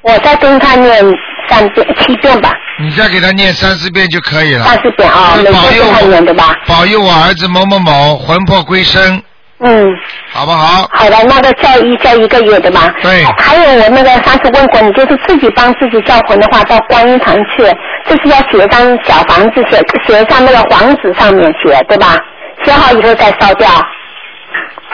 [0.02, 1.04] 我再跟他念
[1.48, 4.64] 三遍七遍吧，你再给他念三四遍就可以了。
[4.64, 6.54] 三四遍啊，每保佑天跟他念对吧？
[6.66, 9.22] 保佑我儿子某某某魂魄归生，
[9.60, 9.86] 嗯。
[10.32, 10.88] 好不好？
[10.92, 12.92] 好的，那个叫一叫一个月对吧？
[13.00, 13.24] 对。
[13.38, 17.62] 还有我那个上次问过你，就是自己帮自己叫魂的话，到观音堂去，
[18.08, 22.16] 就是要写张小房子，写写上那个黄纸上面写，对吧？
[22.64, 23.68] 写好以后再烧掉。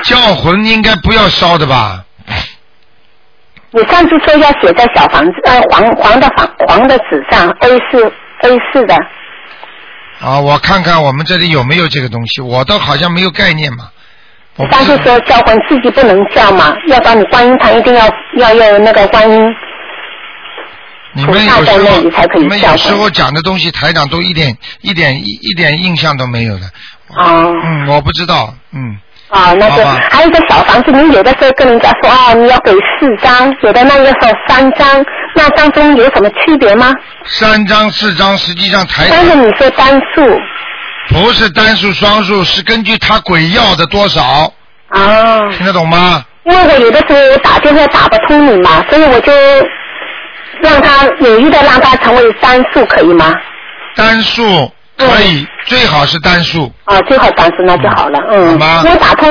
[0.02, 2.00] 叫魂应该不要烧的吧？
[3.72, 8.04] 你上次说要写在小房子呃黄黄的黄黄的纸上 A 四
[8.42, 8.94] A 四的，
[10.20, 13.88] 啊，我看看我们这里有没有这个东西，我倒好像没有概念嘛。
[14.70, 19.56] 上次说叫魂自己不能叫嘛，要到你观音堂一定要要用那个观音。
[21.12, 21.40] 你们
[22.60, 26.66] 有时候讲的东西，台长都一点一点一一点印象都没有的。
[27.14, 27.44] 啊。
[27.64, 28.98] 嗯，我不知道，嗯。
[29.30, 35.04] 啊，那就好吧还有一个小房子，你有的时候跟人家说哦，你要给四张，有的那个时候三张，
[35.34, 36.92] 那当中有什么区别吗？
[37.24, 40.38] 三张四张，实际上台但是你说单数，
[41.08, 44.52] 不是单数双数，是根据他鬼要的多少。
[44.88, 45.48] 啊。
[45.56, 46.24] 听得懂吗？
[46.44, 49.32] 因为我有的时候打电话打不通你嘛，所以我就
[50.62, 53.32] 让他有意的让他成为单数，可以吗？
[53.94, 54.72] 单数
[55.08, 58.50] 可以，最好是单数，啊，最好单数那就好了，嗯。
[58.50, 59.28] 好吗因为打通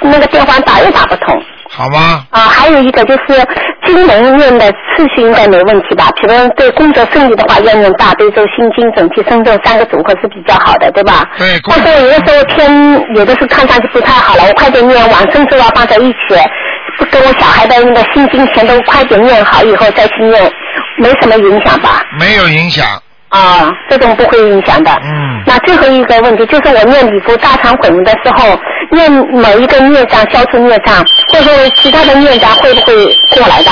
[0.00, 1.42] 那个电话打又打不通。
[1.74, 2.24] 好吗？
[2.30, 3.46] 啊，还有一个就是
[3.86, 6.10] 经文念的次序应该没问题吧？
[6.20, 11.26] 比如对工作顺利的话，要用大悲咒、心经、整体圣咒三个组合是比较好的，对吧？
[11.38, 11.58] 对。
[11.66, 16.36] 但是有的时候天有的是看上去不太好了，我快点念往生咒要放在一起，
[16.98, 20.52] 不跟我小孩的那个心经全都快点念好以后再去念，
[20.98, 22.02] 没什么影响吧？
[22.18, 22.84] 没有影响。
[23.32, 24.90] 啊，这种不会影响的。
[25.02, 25.42] 嗯。
[25.46, 28.58] 那最后一个问题就是我念礼佛大忏悔文的时候，
[28.90, 32.94] 念某一个孽障消除孽障，会不会其他的孽障会不会
[33.30, 33.70] 过来的？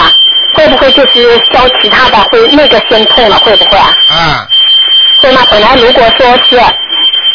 [0.54, 3.36] 会不会就是消其他的会那个先痛了？
[3.38, 3.94] 会不会啊？
[4.10, 4.46] 嗯。
[5.20, 5.42] 对吗？
[5.50, 6.58] 本来如果说是，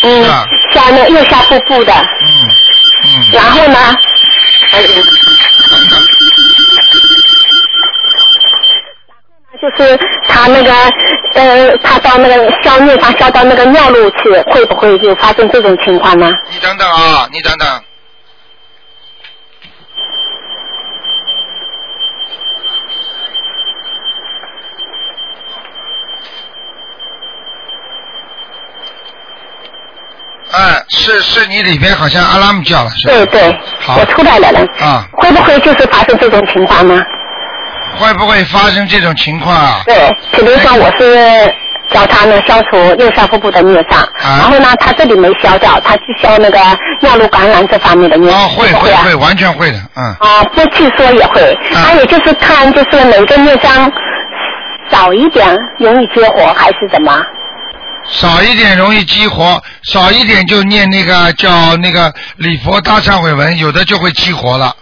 [0.01, 0.25] 嗯，
[0.73, 2.27] 下面右下腹部的，嗯
[3.03, 3.07] 嗯。
[3.31, 3.77] 然后呢？
[4.73, 4.79] 哎
[9.61, 9.97] 就是
[10.27, 10.71] 他那个
[11.35, 16.31] 呃，他到那个消灭他消到那个尿路去，会不会就发生这种情况呢？
[16.49, 17.67] 你等等啊，你等等。
[30.53, 33.13] 哎，是是你里边好像阿拉姆叫了，是吧？
[33.13, 34.59] 对对，好我出来了了。
[34.79, 37.05] 啊，会不会就是发生这种情况呢？
[37.95, 39.81] 会不会发生这种情况啊？
[39.85, 39.95] 对，
[40.31, 41.53] 比如说我是
[41.91, 46.59] 教他呢消除右下腹部的孽障，然后呢他这里没消掉，他去消那个
[47.01, 48.71] 尿路感染这方面的孽障，哦，会？
[48.73, 50.03] 会会，完全会的，嗯。
[50.19, 53.91] 啊，不去说也会，还有就是看就是哪个孽障
[54.91, 57.11] 少一点容易激活还是怎么？
[58.07, 64.75] 少一点容易激活，少一点就念那个叫那个礼佛大忏悔文，有的就会激活了。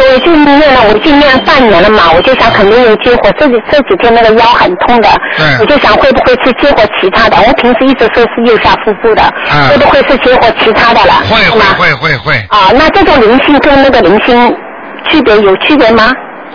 [0.00, 3.30] 对，我就念了，我已经念了半年了嘛，我就想肯定有激活。
[3.32, 7.36] 这几这几天那个腰很痛的，对我就想会不会是激活其他的？
[7.46, 11.12] 我平时一直说是右下腹部的，嗯会不会是激活其他的了？
[11.28, 11.60] 会会？
[11.78, 14.56] 会会会，啊，那这种灵性跟那个灵性
[15.10, 16.10] 区别有区别吗？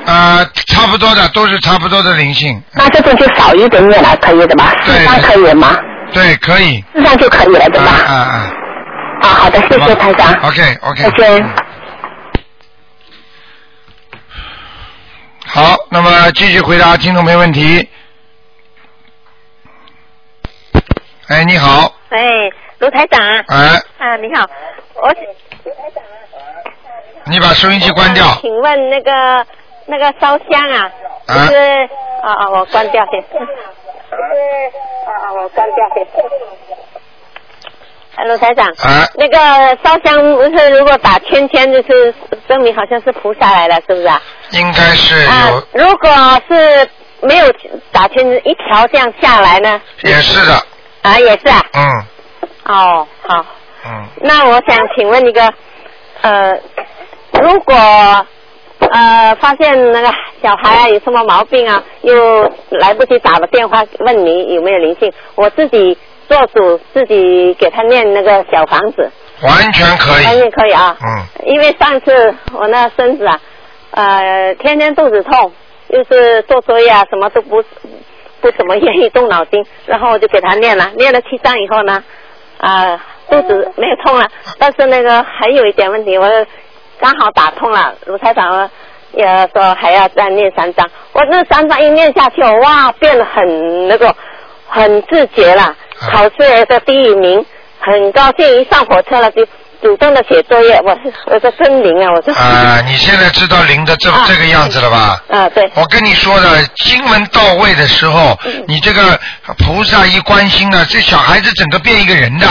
[0.08, 2.60] 呃，差不多的，都是差不多的灵性。
[2.74, 4.74] 那这种就少一点点了，可以的吧？
[4.84, 5.76] 四张可以吗？
[6.14, 6.84] 对，可以。
[6.96, 7.92] 四张就可以了，对吧？
[8.08, 8.52] 啊啊。
[9.22, 10.34] 啊，好的，谢谢台长。
[10.44, 11.04] OK OK。
[11.04, 11.46] 再见。
[15.56, 17.88] 好，那么继续回答听众没问题。
[21.30, 22.20] 哎，你好，哎，
[22.80, 23.22] 卢台长。
[23.48, 24.46] 哎，啊，你好，
[24.96, 26.04] 我卢台长
[27.28, 28.26] 你把收音机关掉。
[28.42, 29.48] 请问那个
[29.86, 30.92] 那个烧香啊，
[31.26, 31.56] 就啊是
[32.22, 33.22] 啊啊，我关掉先。
[33.22, 33.46] 就是
[35.08, 35.64] 啊啊，我哎，
[38.24, 39.38] 卢台长，啊那个
[39.84, 42.14] 烧香不是如果打圈圈，就是
[42.48, 44.22] 证明好像是菩萨来了，是不是啊？
[44.52, 46.10] 应该是啊有，，如果
[46.48, 46.90] 是
[47.22, 47.46] 没有
[47.92, 49.82] 打圈一条这样下来呢？
[50.04, 50.54] 也是的，
[51.02, 51.62] 啊，也是啊。
[51.74, 52.04] 嗯
[52.66, 53.46] 哦，好。
[53.86, 54.06] 嗯。
[54.22, 55.54] 那我想请问一个，
[56.22, 56.52] 呃，
[57.42, 57.76] 如果
[58.92, 60.10] 呃发现那个
[60.42, 65.98] 小孩啊有什么毛病啊，又来不及打个电话问你有没有灵性，我自己
[66.28, 69.12] 做主自己给他念那个小房子，
[69.42, 70.26] 完全可以。
[70.26, 70.98] 完全可以啊。
[71.02, 71.46] 嗯。
[71.46, 73.40] 因为上次我那孙子啊，
[73.92, 75.52] 呃，天天肚子痛，
[75.88, 77.64] 又是做作业啊，什么都不
[78.42, 82.04] 不怎么愿意动脑筋，然后我就给他念了，念了七章以后呢，
[82.58, 84.28] 啊、肚子没有痛了，
[84.60, 86.30] 但是那个还有一点问题，我
[87.00, 88.70] 刚好打通了，卢台长
[89.14, 94.14] 也说还要再念三章，我那三章一念下去，哇，变得很那个
[94.68, 97.46] 很自觉了，考试的第一名，
[97.80, 99.46] 很高兴，一上火车了就
[99.82, 105.22] 主动的写作业，我是我说真灵啊，我说啊，你现在知道灵的这啊这个样子了吧？
[105.30, 105.70] 啊，对。
[105.76, 108.38] 我跟你说的，经文到位的时候，
[108.68, 109.20] 你这个
[109.60, 112.48] 菩萨一关心呢，这小孩子整个变一个人的。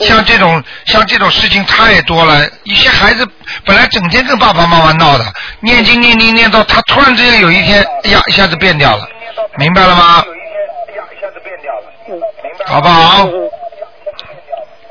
[0.00, 3.26] 像这种像这种事情太多了，有些孩子
[3.64, 5.24] 本来整天跟爸爸妈妈闹的，
[5.60, 9.06] 念经念经念到他突然之间有一天，哎呀，一下子变掉了，
[9.56, 10.24] 明白了吗？
[12.72, 13.26] 好不好？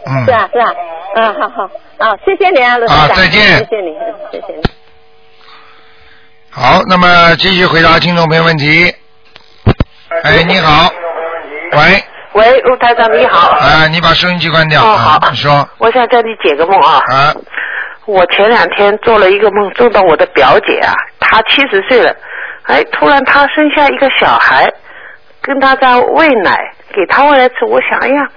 [0.06, 0.74] 嗯是啊是啊，
[1.16, 1.68] 嗯好好，
[2.00, 4.62] 好谢谢你啊，卢台长，啊再见谢谢你，嗯谢谢你。
[6.52, 8.94] 好，那么继续回答听众朋友问题。
[10.24, 10.92] 哎，你好。
[11.72, 12.04] 喂。
[12.34, 13.50] 喂，陆台长你好。
[13.50, 14.84] 啊，你把收音机关掉。
[14.84, 15.68] 哦啊好你说。
[15.80, 17.02] 我想叫你解个梦啊。
[17.10, 17.34] 啊。
[18.06, 22.16] 我前两天做了一个梦，做到我的表姐啊，她七十岁了，
[22.64, 24.68] 哎，突然她生下一个小孩，
[25.42, 26.58] 跟她在喂奶，
[26.92, 27.66] 给他喂来吃。
[27.68, 28.28] 我想，哎呀，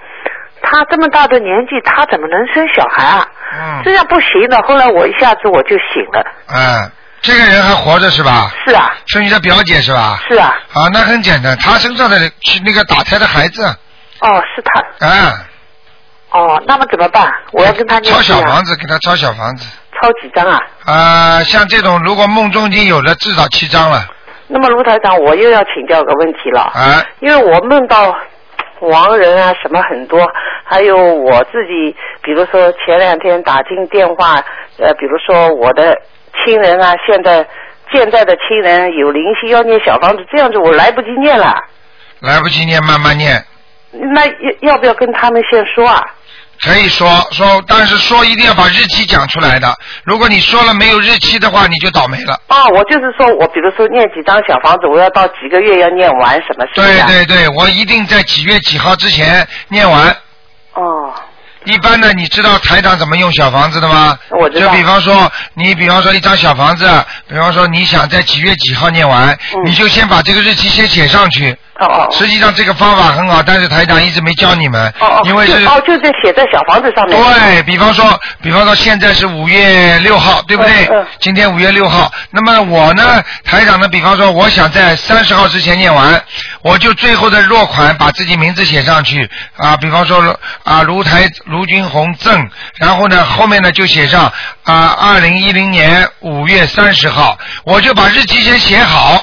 [0.61, 3.27] 他这么大的年纪，他怎么能生小孩啊？
[3.53, 3.81] 嗯。
[3.83, 4.61] 这样不行的。
[4.63, 6.25] 后来我一下子我就醒了。
[6.47, 6.91] 嗯，
[7.21, 8.51] 这个人还活着是吧？
[8.65, 8.93] 是啊。
[9.07, 10.19] 是你的表姐是吧？
[10.27, 10.55] 是啊。
[10.73, 13.63] 啊，那很简单，他身上的是那个打胎的孩子。
[14.21, 15.07] 哦，是他。
[15.07, 15.45] 啊。
[16.31, 17.31] 哦，那么怎么办？
[17.53, 19.65] 我要跟她念抄小房子，给他抄小房子。
[20.01, 20.59] 抄几张啊？
[20.85, 24.05] 啊，像这种如果梦中已经有了，至少七张了。
[24.47, 26.61] 那么卢台长，我又要请教个问题了。
[26.61, 27.01] 啊。
[27.21, 28.13] 因为我梦到
[28.87, 30.19] 亡人啊什么很多，
[30.63, 34.35] 还有我自己，比如说前两天打进电话，
[34.79, 35.95] 呃，比如说我的
[36.43, 37.45] 亲人啊，现在
[37.93, 41.53] 现在的亲人有灵性要念小房子，这样子我来不及念了，
[42.21, 43.43] 来不及念，慢慢念。
[43.91, 46.01] 那要要不要跟他们先说啊？
[46.61, 49.75] 可以说说，但是说一定要把日期讲出来的。
[50.03, 52.39] 如果你说了没有日期的话，你就倒霉了。
[52.47, 57.01] 哦，我就是说我比如说念几张小房子，我要到几个月要念完，什么事对？
[57.07, 60.09] 对对，我一定在几月几号之前念完。
[60.73, 61.13] 哦。
[61.65, 64.15] 一般的，你知道台长怎么用小房子的吗？
[64.39, 66.87] 我知道就比方说，你比方说一张小房子，
[67.27, 69.35] 比方说你想在几月几号念完，
[69.65, 71.57] 你就先把这个日期先写上去。
[71.79, 72.07] 嗯哦哦。
[72.11, 74.87] 实际上这个方法很好，但是台长一直没教你们。
[74.99, 77.17] 哦哦，因为是哦，就是写在小房子上面。
[77.17, 80.85] 对比方说，比方说现在是五月六号，对不对？
[80.91, 86.21] 嗯今天五月六号，那么我呢，台长呢，比方说我想在三十号之前念完，
[86.61, 94.31] 我就最后的落款把自己名字写上去啊，比方说啊卢台卢军红赠，然后呢后面呢就写上
[94.63, 99.21] 啊二零一零年五月三十号，我就把日期先写好。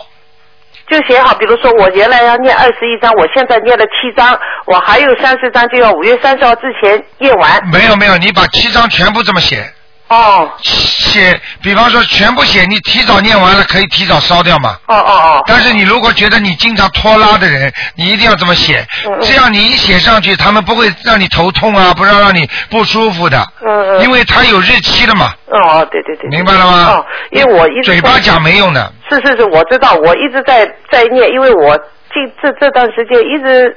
[0.88, 7.62] 就写好，比如说我原来要念二十一章，我现在念了七章，我还有三十章就要五月三十号之前念完。
[7.72, 9.72] 没有没有，你把七章全部这么写。
[10.16, 10.50] 哦。
[10.62, 14.76] 写，比方说全部写，你提早念完了可以提早烧掉嘛。
[14.86, 15.44] 哦哦哦。
[15.46, 23.38] 但是你如果觉得你经常拖拉的人，你一定要这么写，嗯这样你一写上去，他们不会让你头痛啊，不让让你不舒服的。
[23.60, 24.02] 嗯嗯。
[24.02, 25.32] 因为他有日期的嘛。
[25.48, 26.30] 哦，对对对。
[26.30, 26.92] 明白了吗？
[26.92, 28.92] 哦，因为我一直嘴巴讲没用的。
[29.10, 33.76] 是是是，我知道，我一直在在念，因为我这这这段时间一直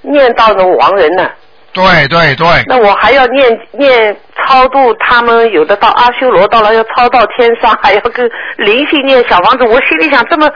[0.00, 1.28] 念到了亡人呢。
[1.76, 2.46] 对对对。
[2.66, 9.64] 那我还要念念超度他们，有的到阿修罗到了，要超到天上，还要跟灵性念小房子。
[9.64, 10.50] 我心里想，这么，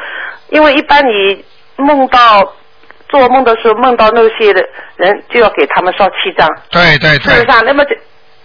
[0.49, 1.45] 因为一般你
[1.77, 2.55] 梦到
[3.11, 4.65] 做梦的时候梦到那些的
[4.97, 6.49] 人，就要给他们烧七张。
[6.71, 7.35] 对对对。
[7.35, 7.95] 事实上，那么这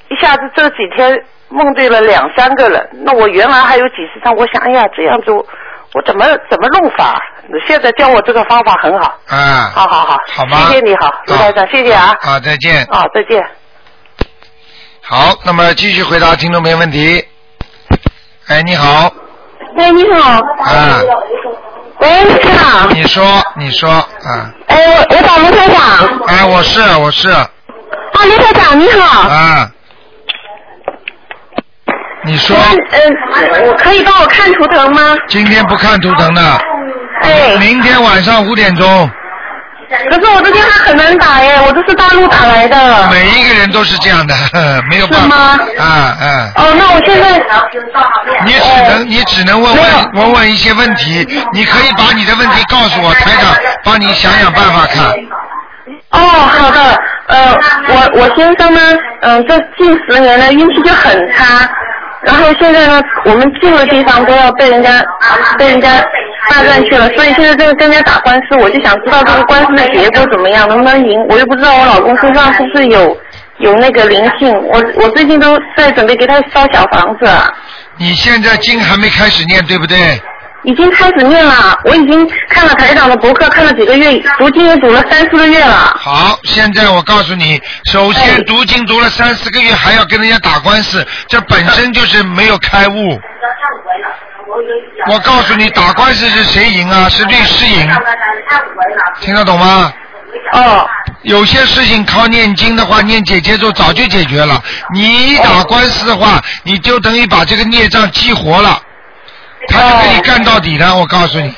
[0.09, 5.45] 一下子这几天梦对了两三个了，那我原来还有几十张，我想，哎呀，这样子我
[5.93, 7.21] 我怎么怎么弄法？
[7.47, 9.13] 你现在教我这个方法很好。
[9.27, 9.71] 啊。
[9.73, 10.67] 好好好，好吗？
[10.67, 12.15] 谢谢你好，卢台长，谢谢啊。
[12.21, 12.83] 啊，再见。
[12.85, 13.43] 啊，再见。
[15.01, 17.23] 好，那么继续回答听众朋友问题。
[18.47, 19.11] 哎，你好。
[19.77, 20.39] 哎，你好。
[20.63, 21.01] 啊。
[21.99, 22.89] 喂，你好。
[22.89, 23.23] 你说，
[23.55, 26.19] 你说，啊，哎，我我找卢台长。
[26.27, 27.47] 哎，我是我是，啊，
[28.25, 29.29] 卢台长你好。
[29.29, 29.71] 啊，
[32.23, 35.15] 你说，嗯，我可以帮我看图腾吗？
[35.29, 36.41] 今天不看图腾的，
[37.21, 37.55] 哎。
[37.59, 39.09] 明天晚上五点钟，
[40.09, 43.07] 可是我的电话很难打耶，我这是大陆打来的。
[43.11, 44.35] 每一个人都是这样的，
[44.89, 46.51] 没有办法，是吗啊啊。
[46.55, 47.41] 哦，那我现在。
[48.45, 55.05] 你只能你只能问问问问一些问题，你可以把你的问题告诉我，台长帮你想想办法看。
[56.11, 56.79] 哦，好的，
[57.27, 57.57] 呃，
[57.87, 58.79] 我我先生呢，
[59.21, 61.69] 嗯、这近十年呢运气就很差，
[62.25, 65.03] 然后现在呢，我们住的地方都要被人家
[65.57, 65.89] 被人家
[66.49, 71.25] 霸占去了，所以现在这个跟人家打官司，我就想知道这个官司的结果怎么样，能不能赢？
[71.29, 73.17] 我又不知道我老公身上是不是有
[73.59, 77.27] 有那个灵性，我我最近都在准备给他烧小房子，
[77.97, 79.97] 你现在经还没开始念，对不对？
[80.65, 85.95] 已经开始念了，我已经看了台长的博客，看了几个月，读经也读了三四个月了。
[85.99, 93.19] 好，现在我告诉你，首先读经读了三四个月，还要跟人家打官司，这本身就是没有开悟。
[95.11, 97.07] 我告诉你，打官司是谁赢啊？
[97.09, 97.87] 是律师赢。
[99.21, 99.93] 听得懂吗？
[100.53, 100.87] 哦。
[101.21, 104.61] 有些事情靠念经的话，念解结咒早就解决了。
[104.93, 108.79] 你一打官司的话，你就等于把这个孽障激活了，
[109.67, 110.95] 他就跟你干到底的。
[110.95, 111.53] 我告诉你。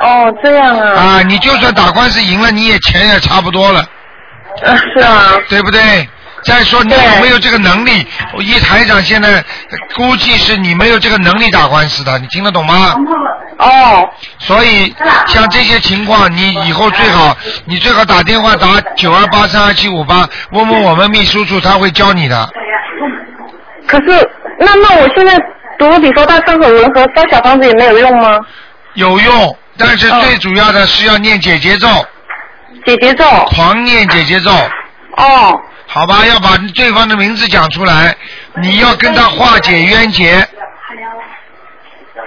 [0.00, 0.90] 哦，这样啊。
[0.90, 3.80] 啊，你就算打官司赢了，你也钱也差不多了。
[3.80, 5.32] 啊，是啊。
[5.48, 6.08] 对不对？
[6.44, 8.06] 再说你有没有这个能力？
[8.36, 9.42] 我一台长现在
[9.94, 12.94] 估计是你没有这个能力打官司的，你听得懂吗？
[13.56, 14.06] 哦。
[14.38, 14.94] 所以
[15.26, 17.34] 像这些情况，你以后最好，
[17.64, 22.46] 你最好打电话打九二八三二七五八，问问我们秘书处，他会教你的。
[23.86, 25.34] 可是，那那我现在
[25.78, 28.38] 读比佛大忏悔文和烧小房子也没有用吗？
[28.94, 31.88] 有用，但是最主要的是要念姐姐咒。
[32.84, 33.24] 姐姐咒。
[33.46, 34.50] 狂念姐姐咒。
[35.16, 35.60] 哦。
[35.86, 38.14] 好吧，要把对方的名字讲出来，
[38.60, 40.46] 你要跟他化解冤结。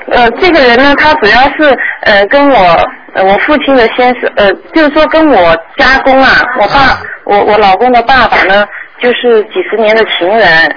[0.09, 8.65] 呃，这个人呢，他主要是呃跟我呃我父亲的先生呃，就是说跟我家公啊，我爸我我老公的爸爸呢，
[9.01, 10.75] 就是几十年的情人，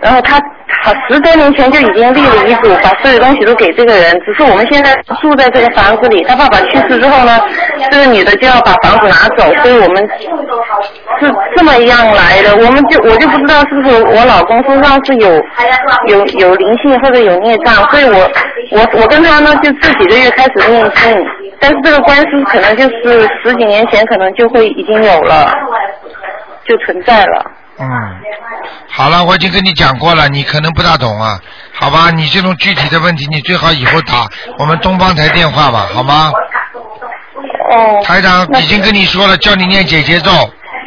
[0.00, 0.38] 然后他
[0.82, 7.40] 好十多年前就已经立了遗嘱，把所有东西都给这个人，只是我们现在住在这个房子里，他爸爸去世之后呢，
[7.90, 10.08] 这个女的就要把房子拿走，所以我们
[11.18, 15.28] 是这么样来的，我们就我就不知道是不是我老公身上是有
[16.06, 18.30] 有有灵性或者有孽障，所以我
[18.70, 21.26] 我我跟他呢就这几个月开始念经，
[21.58, 25.52] 但是这个官司可能就是十几年前可能就会已经有了，
[26.64, 27.50] 就存在了。
[27.80, 27.86] 嗯，
[28.98, 31.38] 好了，我已经跟你讲过了，你可能不大懂啊，
[31.72, 32.10] 好吧？
[32.10, 34.28] 你这种具体的问题，你最好以后打
[34.58, 36.32] 我们东方台电话吧，好吗？
[37.70, 38.02] 哦。
[38.04, 40.30] 台长已经跟你说了，叫你念姐姐咒，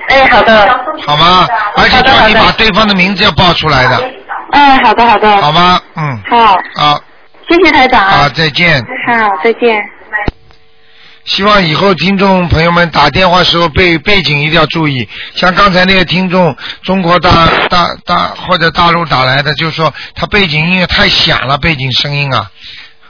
[0.09, 0.67] 哎，好的。
[1.07, 1.47] 好吗？
[1.77, 4.11] 而且叫你把对方的名字要报出来的，
[4.51, 5.37] 哎，好的好的。
[5.37, 5.79] 好吗？
[5.95, 6.19] 嗯。
[6.29, 7.01] 好，好，
[7.47, 8.05] 谢谢台长。
[8.05, 8.83] 啊，再见。
[9.07, 9.81] 好，再见。
[11.25, 22.49] 希望以后听众朋友们打电话时候背背景一定要注意，像刚才那个听众，中国大大大或者大陆打来的，就是说他背景音乐太响了，背景声音啊。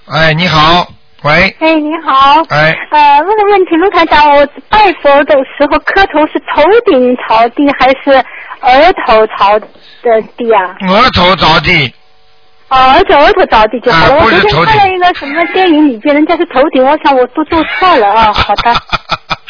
[0.07, 0.87] 哎，你好，
[1.21, 2.41] 喂，哎，你好。
[2.49, 8.11] 哎，呃，问个问题，卢台长，我拜佛的时候磕头是头顶朝地还是
[8.61, 10.75] 额头朝的地啊？
[10.89, 11.93] 额头着地，
[12.71, 14.15] 哦，而且额头着地就好了。
[14.15, 18.31] 啊我昨天看了一个什么电影里边，人家是头顶，我想我都做错了啊。
[18.33, 18.73] 好的。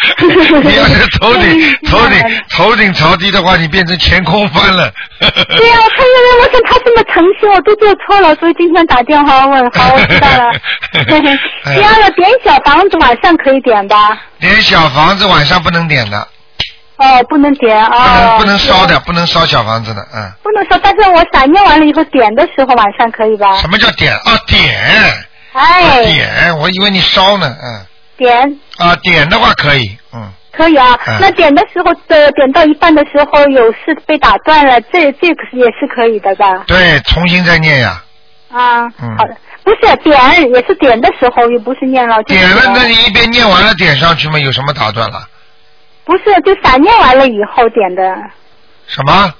[0.63, 4.91] 你要是头顶头顶头顶朝地的话，你变成前空翻了。
[5.21, 5.29] 对
[5.69, 6.03] 呀、我看
[6.41, 9.71] 我想他这么诚心，我都做错了，所以今天打电话问。
[9.71, 10.51] 好，我知道了。
[11.75, 14.17] 第二个点小房子晚上可以点吧？
[14.39, 16.27] 点小房子晚上不能点的，
[17.01, 18.19] 哦，不能点不啊。
[18.29, 20.31] 能不能烧的，不能烧小房子的，嗯。
[20.43, 23.57] 不能烧，但是我闪念完了以后点的时候晚上可以吧？
[23.57, 24.37] 什么叫点啊？
[24.47, 25.27] 点。
[25.53, 27.85] 哎啊点，我以为你烧呢，嗯。
[28.17, 30.29] 点啊，点的话可以，嗯。
[30.51, 30.97] 可以啊。
[31.07, 36.45] 嗯那点的时候的点到一半的时候有事被打断了，这这个也是可以的吧？
[36.67, 38.03] 对，重新再念呀。
[38.51, 40.13] 啊，嗯好的，不是点
[40.53, 42.21] 也是点的时候，又不是念了。
[42.23, 44.37] 就是点了，那你一边念完了点上去嘛？
[44.39, 45.25] 有什么打断了？
[46.05, 48.15] 不是，就闪念完了以后点的。
[48.87, 49.33] 什么？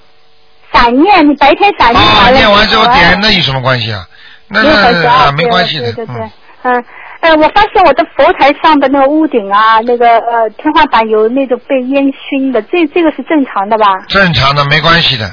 [0.73, 2.37] 闪念，你白天闪念啊，完了。
[2.37, 4.05] 念完之后点，那有什么关系啊？
[4.47, 6.31] 那没关系那啊，啊，没关系的，对对对嗯。
[6.63, 6.85] 嗯，
[7.21, 13.85] 呃，我发现我的佛台上的那个屋顶啊，那个呃天花板有那种被烟熏的，这这个是正常的吧？
[14.07, 15.25] 正常的，没关系的。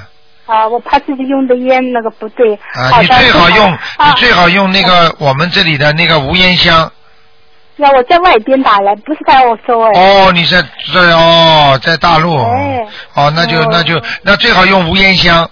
[0.46, 2.54] 啊，我怕自己用的烟那个不对。
[2.54, 6.90] 啊，你最好用，啊你最好用那个我们这里的那个无烟香。
[7.78, 9.90] 呀，我在外边打来，不是在澳洲哎。
[9.94, 10.60] 哦，你在
[10.92, 12.36] 在哦，在大陆。
[12.36, 12.86] 哎。
[13.14, 15.48] 哦，那就哦那就那最好用无烟香，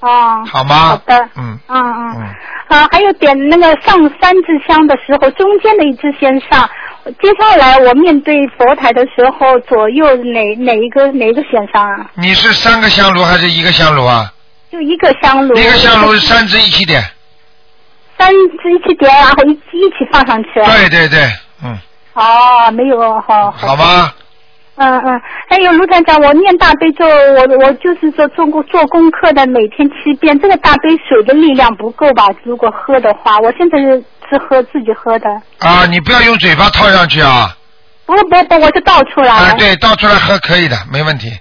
[0.00, 0.44] 哦。
[0.50, 0.74] 好吗？
[0.88, 1.28] 好的。
[1.36, 1.58] 嗯。
[1.68, 2.24] 嗯嗯。
[2.68, 6.68] 啊，还有点那个上三支香的时候，中间的一支先上。
[7.22, 12.10] 接下来我面对佛台的时候，左右哪哪一个哪一个先上啊？
[12.14, 14.32] 你是三个香炉还是一个香炉啊？
[14.72, 15.56] 就一个香炉。
[15.56, 17.00] 一个香炉三支一起点。
[18.18, 20.50] 三支一起点，然后一一起放上去。
[20.54, 21.20] 对对对，
[21.64, 21.78] 嗯，
[22.14, 23.50] 哦，没有哦，好。
[23.50, 24.14] 好吧。
[24.78, 30.38] 嗯嗯，还有卢站长，我念大悲咒，我我就是说做过做功课的，每天七遍。
[30.38, 32.26] 这个大杯水的力量不够吧？
[32.44, 35.30] 如果喝的话，我现在是是喝自己喝的。
[35.60, 37.56] 啊，你不要用嘴巴套上去啊！
[38.04, 39.32] 不不不，我就倒出来。
[39.32, 41.32] 啊，对，倒出来喝可以的，没问题，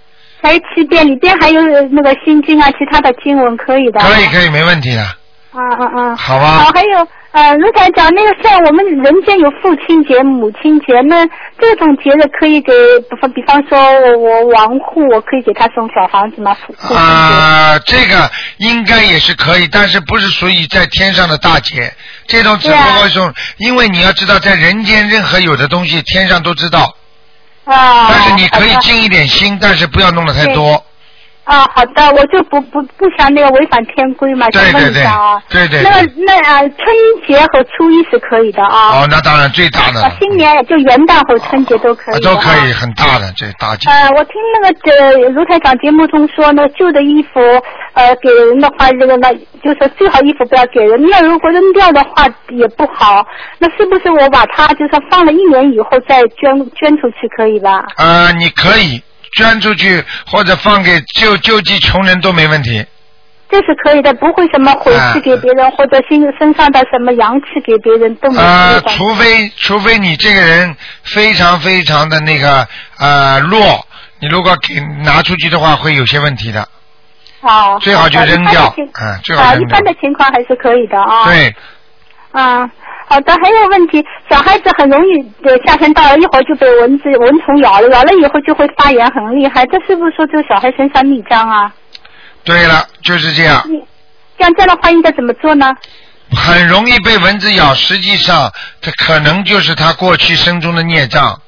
[0.41, 1.61] 才七遍，里边还有
[1.91, 3.99] 那个心经啊，其他的经文可以的。
[3.99, 5.05] 可以可以，没问题的，
[5.55, 6.17] 嗯嗯嗯。
[6.17, 11.25] 好啊好，还有呃，卢台长，那个像我们人间有父亲节、母亲节，那
[11.59, 12.71] 这种节日可以给，
[13.09, 16.55] 比方比方说我我亡户，我可以给他送小房子吗？
[16.55, 16.95] 父父亲节。
[16.95, 21.91] 啊，这个应该也是可以，但是不是属于在天上的大节，
[22.25, 23.19] 这种只不过是，
[23.57, 26.95] 因为你要知道，在人间任何有的东西，天上都知道，
[27.65, 28.07] 啊。
[28.09, 30.81] 但是你可以尽一点心，但是不要弄得太多。
[31.45, 36.07] 啊，好的，我就不不不想那个违反天规嘛，想问对对对一下啊。，对对那对。
[36.07, 36.95] 个那啊，春
[37.27, 39.01] 节和初一是可以的啊。
[39.01, 42.73] 哦，那当然最大的新年就元旦和春节都可以、啊都可以。
[42.73, 43.89] 很大的这大节。
[43.89, 44.91] 呃，我听那个
[45.23, 47.39] 呃卢台长节目中说，那旧的衣服，
[47.93, 49.31] 呃，给人的话，这个那
[49.63, 50.99] 就是最好衣服不要给人。
[51.09, 53.25] 那如果扔掉的话也不好，
[53.59, 57.85] 那是不是我把它就是放了一年以后再捐捐出去可以吧？
[57.97, 59.01] 呃，你可以
[59.35, 62.85] 捐出去或者放给救救济穷人都没问题。
[63.47, 68.81] 这是可以的，不会什么回去给别人，或者身身上的什么阳气给别人都没呃。
[68.81, 72.67] 除非除非你这个人非常非常的那个
[72.97, 73.85] 呃弱，
[74.19, 76.67] 你如果给拿出去的话会有些问题的。
[77.39, 81.25] 好，最好就扔掉嗯最好啊，扔掉一般的情况还是可以的啊。。
[81.25, 81.55] 对，
[82.31, 82.67] 啊，
[83.07, 91.71] 好的，还有问题，小孩子很容易呃夏天到了一会儿就被蚊子蚊虫咬了，咬了以后就会发炎很厉害，这是不是说这个小孩身上逆障啊？
[92.43, 93.63] 对了，就是这样，
[94.39, 95.73] 像这样的话应该怎么做呢？
[96.35, 98.51] 很容易被蚊子咬，实际上
[98.81, 101.39] 这可能就是他过去生中的孽障。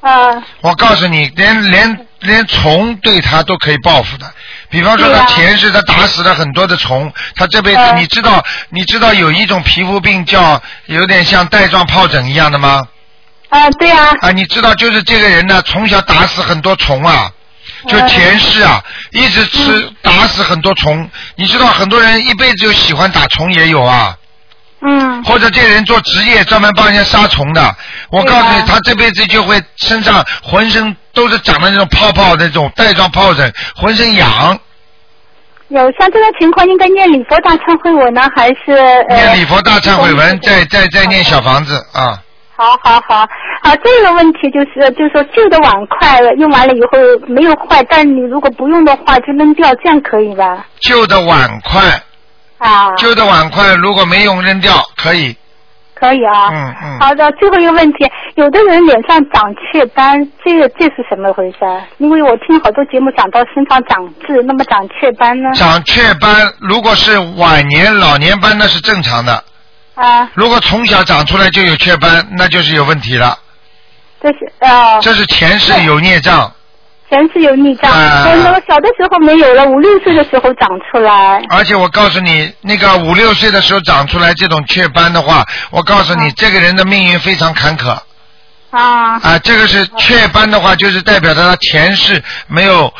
[0.00, 0.42] 啊。
[0.62, 4.32] 我告诉你，连连连虫对他都可以报复的。
[4.70, 12.82] 比方说，他前世他打死了很多的虫，他这辈子嗯你知道你知道有一种皮肤病叫有点像带状疱疹一样的吗？
[13.50, 14.08] 啊，对啊。
[14.22, 17.30] 啊，你知道就是这个人呢，从小打死很多虫啊。
[17.88, 24.16] 就前世啊，一直吃打死很多虫，你知道很多人一辈子就喜欢打虫也有啊。
[24.80, 25.22] 嗯。
[25.24, 27.76] 或者这个人做职业专门帮人家杀虫的，
[28.10, 34.58] 我告诉你，他这辈子就会身上浑身都是长的那种泡泡那种带状疱疹，浑身痒。
[35.68, 38.72] 有像这个情况，应该念礼佛大忏悔文呢，还是
[39.08, 39.16] 呃？
[39.16, 42.22] 念礼佛大忏悔文，再再再念小房子啊。
[42.54, 43.26] 好好好，
[43.62, 50.66] 啊，这个问题就是，就是说旧的碗筷用完了以后没有坏，但你如果不用的话就扔掉，这样可以吧？
[50.80, 51.80] 旧的碗筷，
[52.58, 55.34] 啊，旧的碗筷如果没用扔掉可以。
[56.02, 56.50] 可以啊。
[56.50, 56.98] 嗯嗯。
[56.98, 61.64] 好的，最后一个问题，有的人脸上长雀斑，这个这是什么回事？
[61.64, 65.48] 啊因为我听好多节目讲到身上长痣，那么长雀斑呢？
[65.54, 69.44] 长雀斑，如果是晚年老年斑，那是正常的。
[69.94, 73.38] 啊，如果从小长出来就有雀斑，那就是有问题了。
[74.20, 74.98] 这是啊。
[75.00, 76.50] 这是前世有孽障。
[77.12, 81.42] 前世有逆障，啊我那个小的时候没有了，五六岁的时候长出来。
[81.50, 87.90] 而且我告诉你，那个五六岁的时候长出来这种雀斑的话，我告诉你，这个人的命运非常坎坷。
[88.70, 89.20] 啊。
[89.22, 92.90] 啊，这个是雀斑的话，就是代表着他前世没有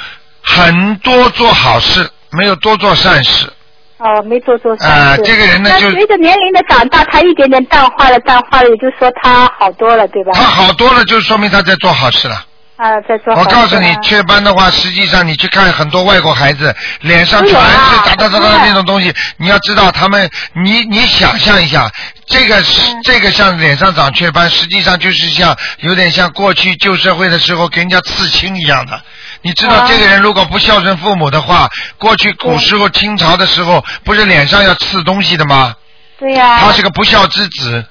[0.42, 3.50] 很多做好事，没有多做善事。
[3.96, 4.94] 哦，没做做善事。
[4.94, 10.32] 啊这个人呢就随着年龄的长大，他一点点淡化了，淡化了，也就是说他好多了，对吧？
[10.34, 12.44] 他好多了，就说明他在做好事了。
[12.82, 19.14] 啊，在做我告诉你啊，雀斑的话，实际上你去看很多外国孩子，脸上全是哒哒哒哒的那种东西。
[19.36, 20.28] 你要知道，他们，
[20.64, 21.88] 你你想象一下，
[22.26, 29.00] 这个是这个像脸上长雀斑，实际上就是像有点像过去旧社会的时候给人家刺青一样的。
[29.42, 35.72] 你知道啊这个人如果不孝顺父母的话，过去古时候清朝的时候，不是脸上要刺东西的吗？
[36.18, 37.84] 对呀、他是个不孝之子。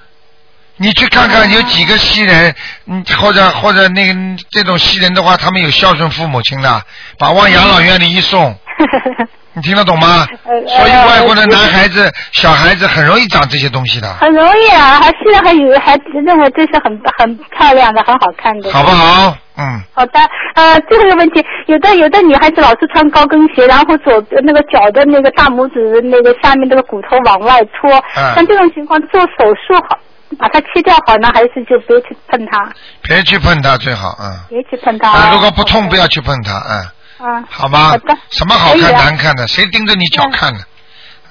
[0.82, 2.54] 你去看看有几个西人，
[2.88, 4.14] 嗯，或者或者那个
[4.50, 6.82] 这种西人的话，他们有孝顺父母亲的，
[7.20, 8.56] 把往养老院里一送，
[9.54, 10.26] 你听得懂吗？
[10.44, 18.72] 呃所以外国的呃男孩子、小孩子很容易长这些东西的，很容易啊，还现在还有还认为这是很很漂亮的、很好看的。
[18.72, 19.38] 好不好？
[19.58, 20.20] 嗯，好的，
[20.56, 30.00] 呃，最后一个问题，有的有的女孩子老是穿高跟鞋，然后左那个脚的那个大拇指那个下面那个骨头往外戳，嗯像这种情况做手术好，
[30.38, 32.72] 把它切掉好呢，还是就别去碰它，
[33.02, 34.40] 别去碰它最好，嗯。
[34.50, 35.10] 别去碰它。
[35.10, 37.90] 啊，如果不痛，不要去碰它，嗯，啊，好吗？
[37.90, 40.60] 好的什么好看啊难看的，谁盯着你脚看呢？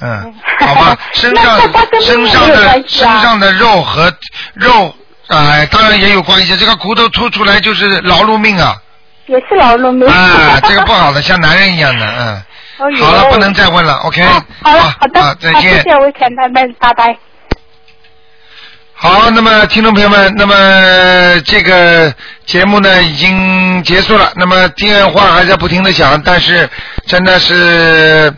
[0.02, 1.60] 嗯，好吧， 身上
[2.00, 4.10] 身上的身上的肉和
[4.54, 4.94] 肉，
[5.28, 6.56] 哎，当然也有关系。
[6.56, 8.74] 这个骨头凸出来就是劳碌命啊，
[9.26, 10.08] 也是劳碌命。
[10.08, 12.42] 啊，这个不好的，像男人一样的，嗯。
[12.80, 14.22] 哦好了，不能再问了，OK？
[14.62, 17.14] 好了，好的，啊再好见谢谢魏全拜拜，拜拜。
[19.02, 26.68] 好，那么听众朋友们，那么这个节目呢已经结束了，那么电话还在不停的响，但是
[27.06, 28.30] 真的是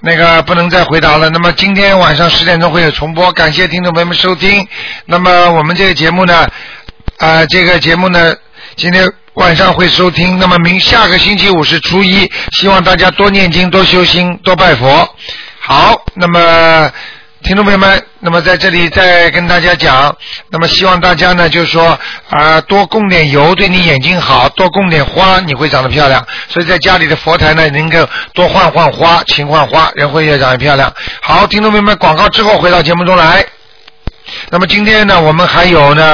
[0.00, 1.30] 那个不能再回答了。
[1.30, 4.66] 那么今天晚上十点钟会有重播，感谢听众朋友们收听。
[5.06, 6.48] 那么我们这个节目呢，
[7.18, 8.34] 啊、这个节目呢，
[8.74, 10.40] 今天晚上会收听。
[10.40, 15.08] 那么明下个星期五是初一，希望大家多念经、多修心、多拜佛。
[15.60, 16.90] 好，那么。
[17.42, 20.14] 听众朋友们，那么在这里再跟大家讲，
[20.50, 26.24] 那么希望大家呢，就是说啊、多供点油对你眼睛好，多供点花，你会长得漂亮。
[26.48, 30.92] 所以在家里的佛台呢，能够多换换花，勤换花，人会越长越漂亮。
[31.22, 33.44] 好，听众朋友们，广告之后回到节目中来。
[34.50, 36.08] 那么今天呢，我们还有呢。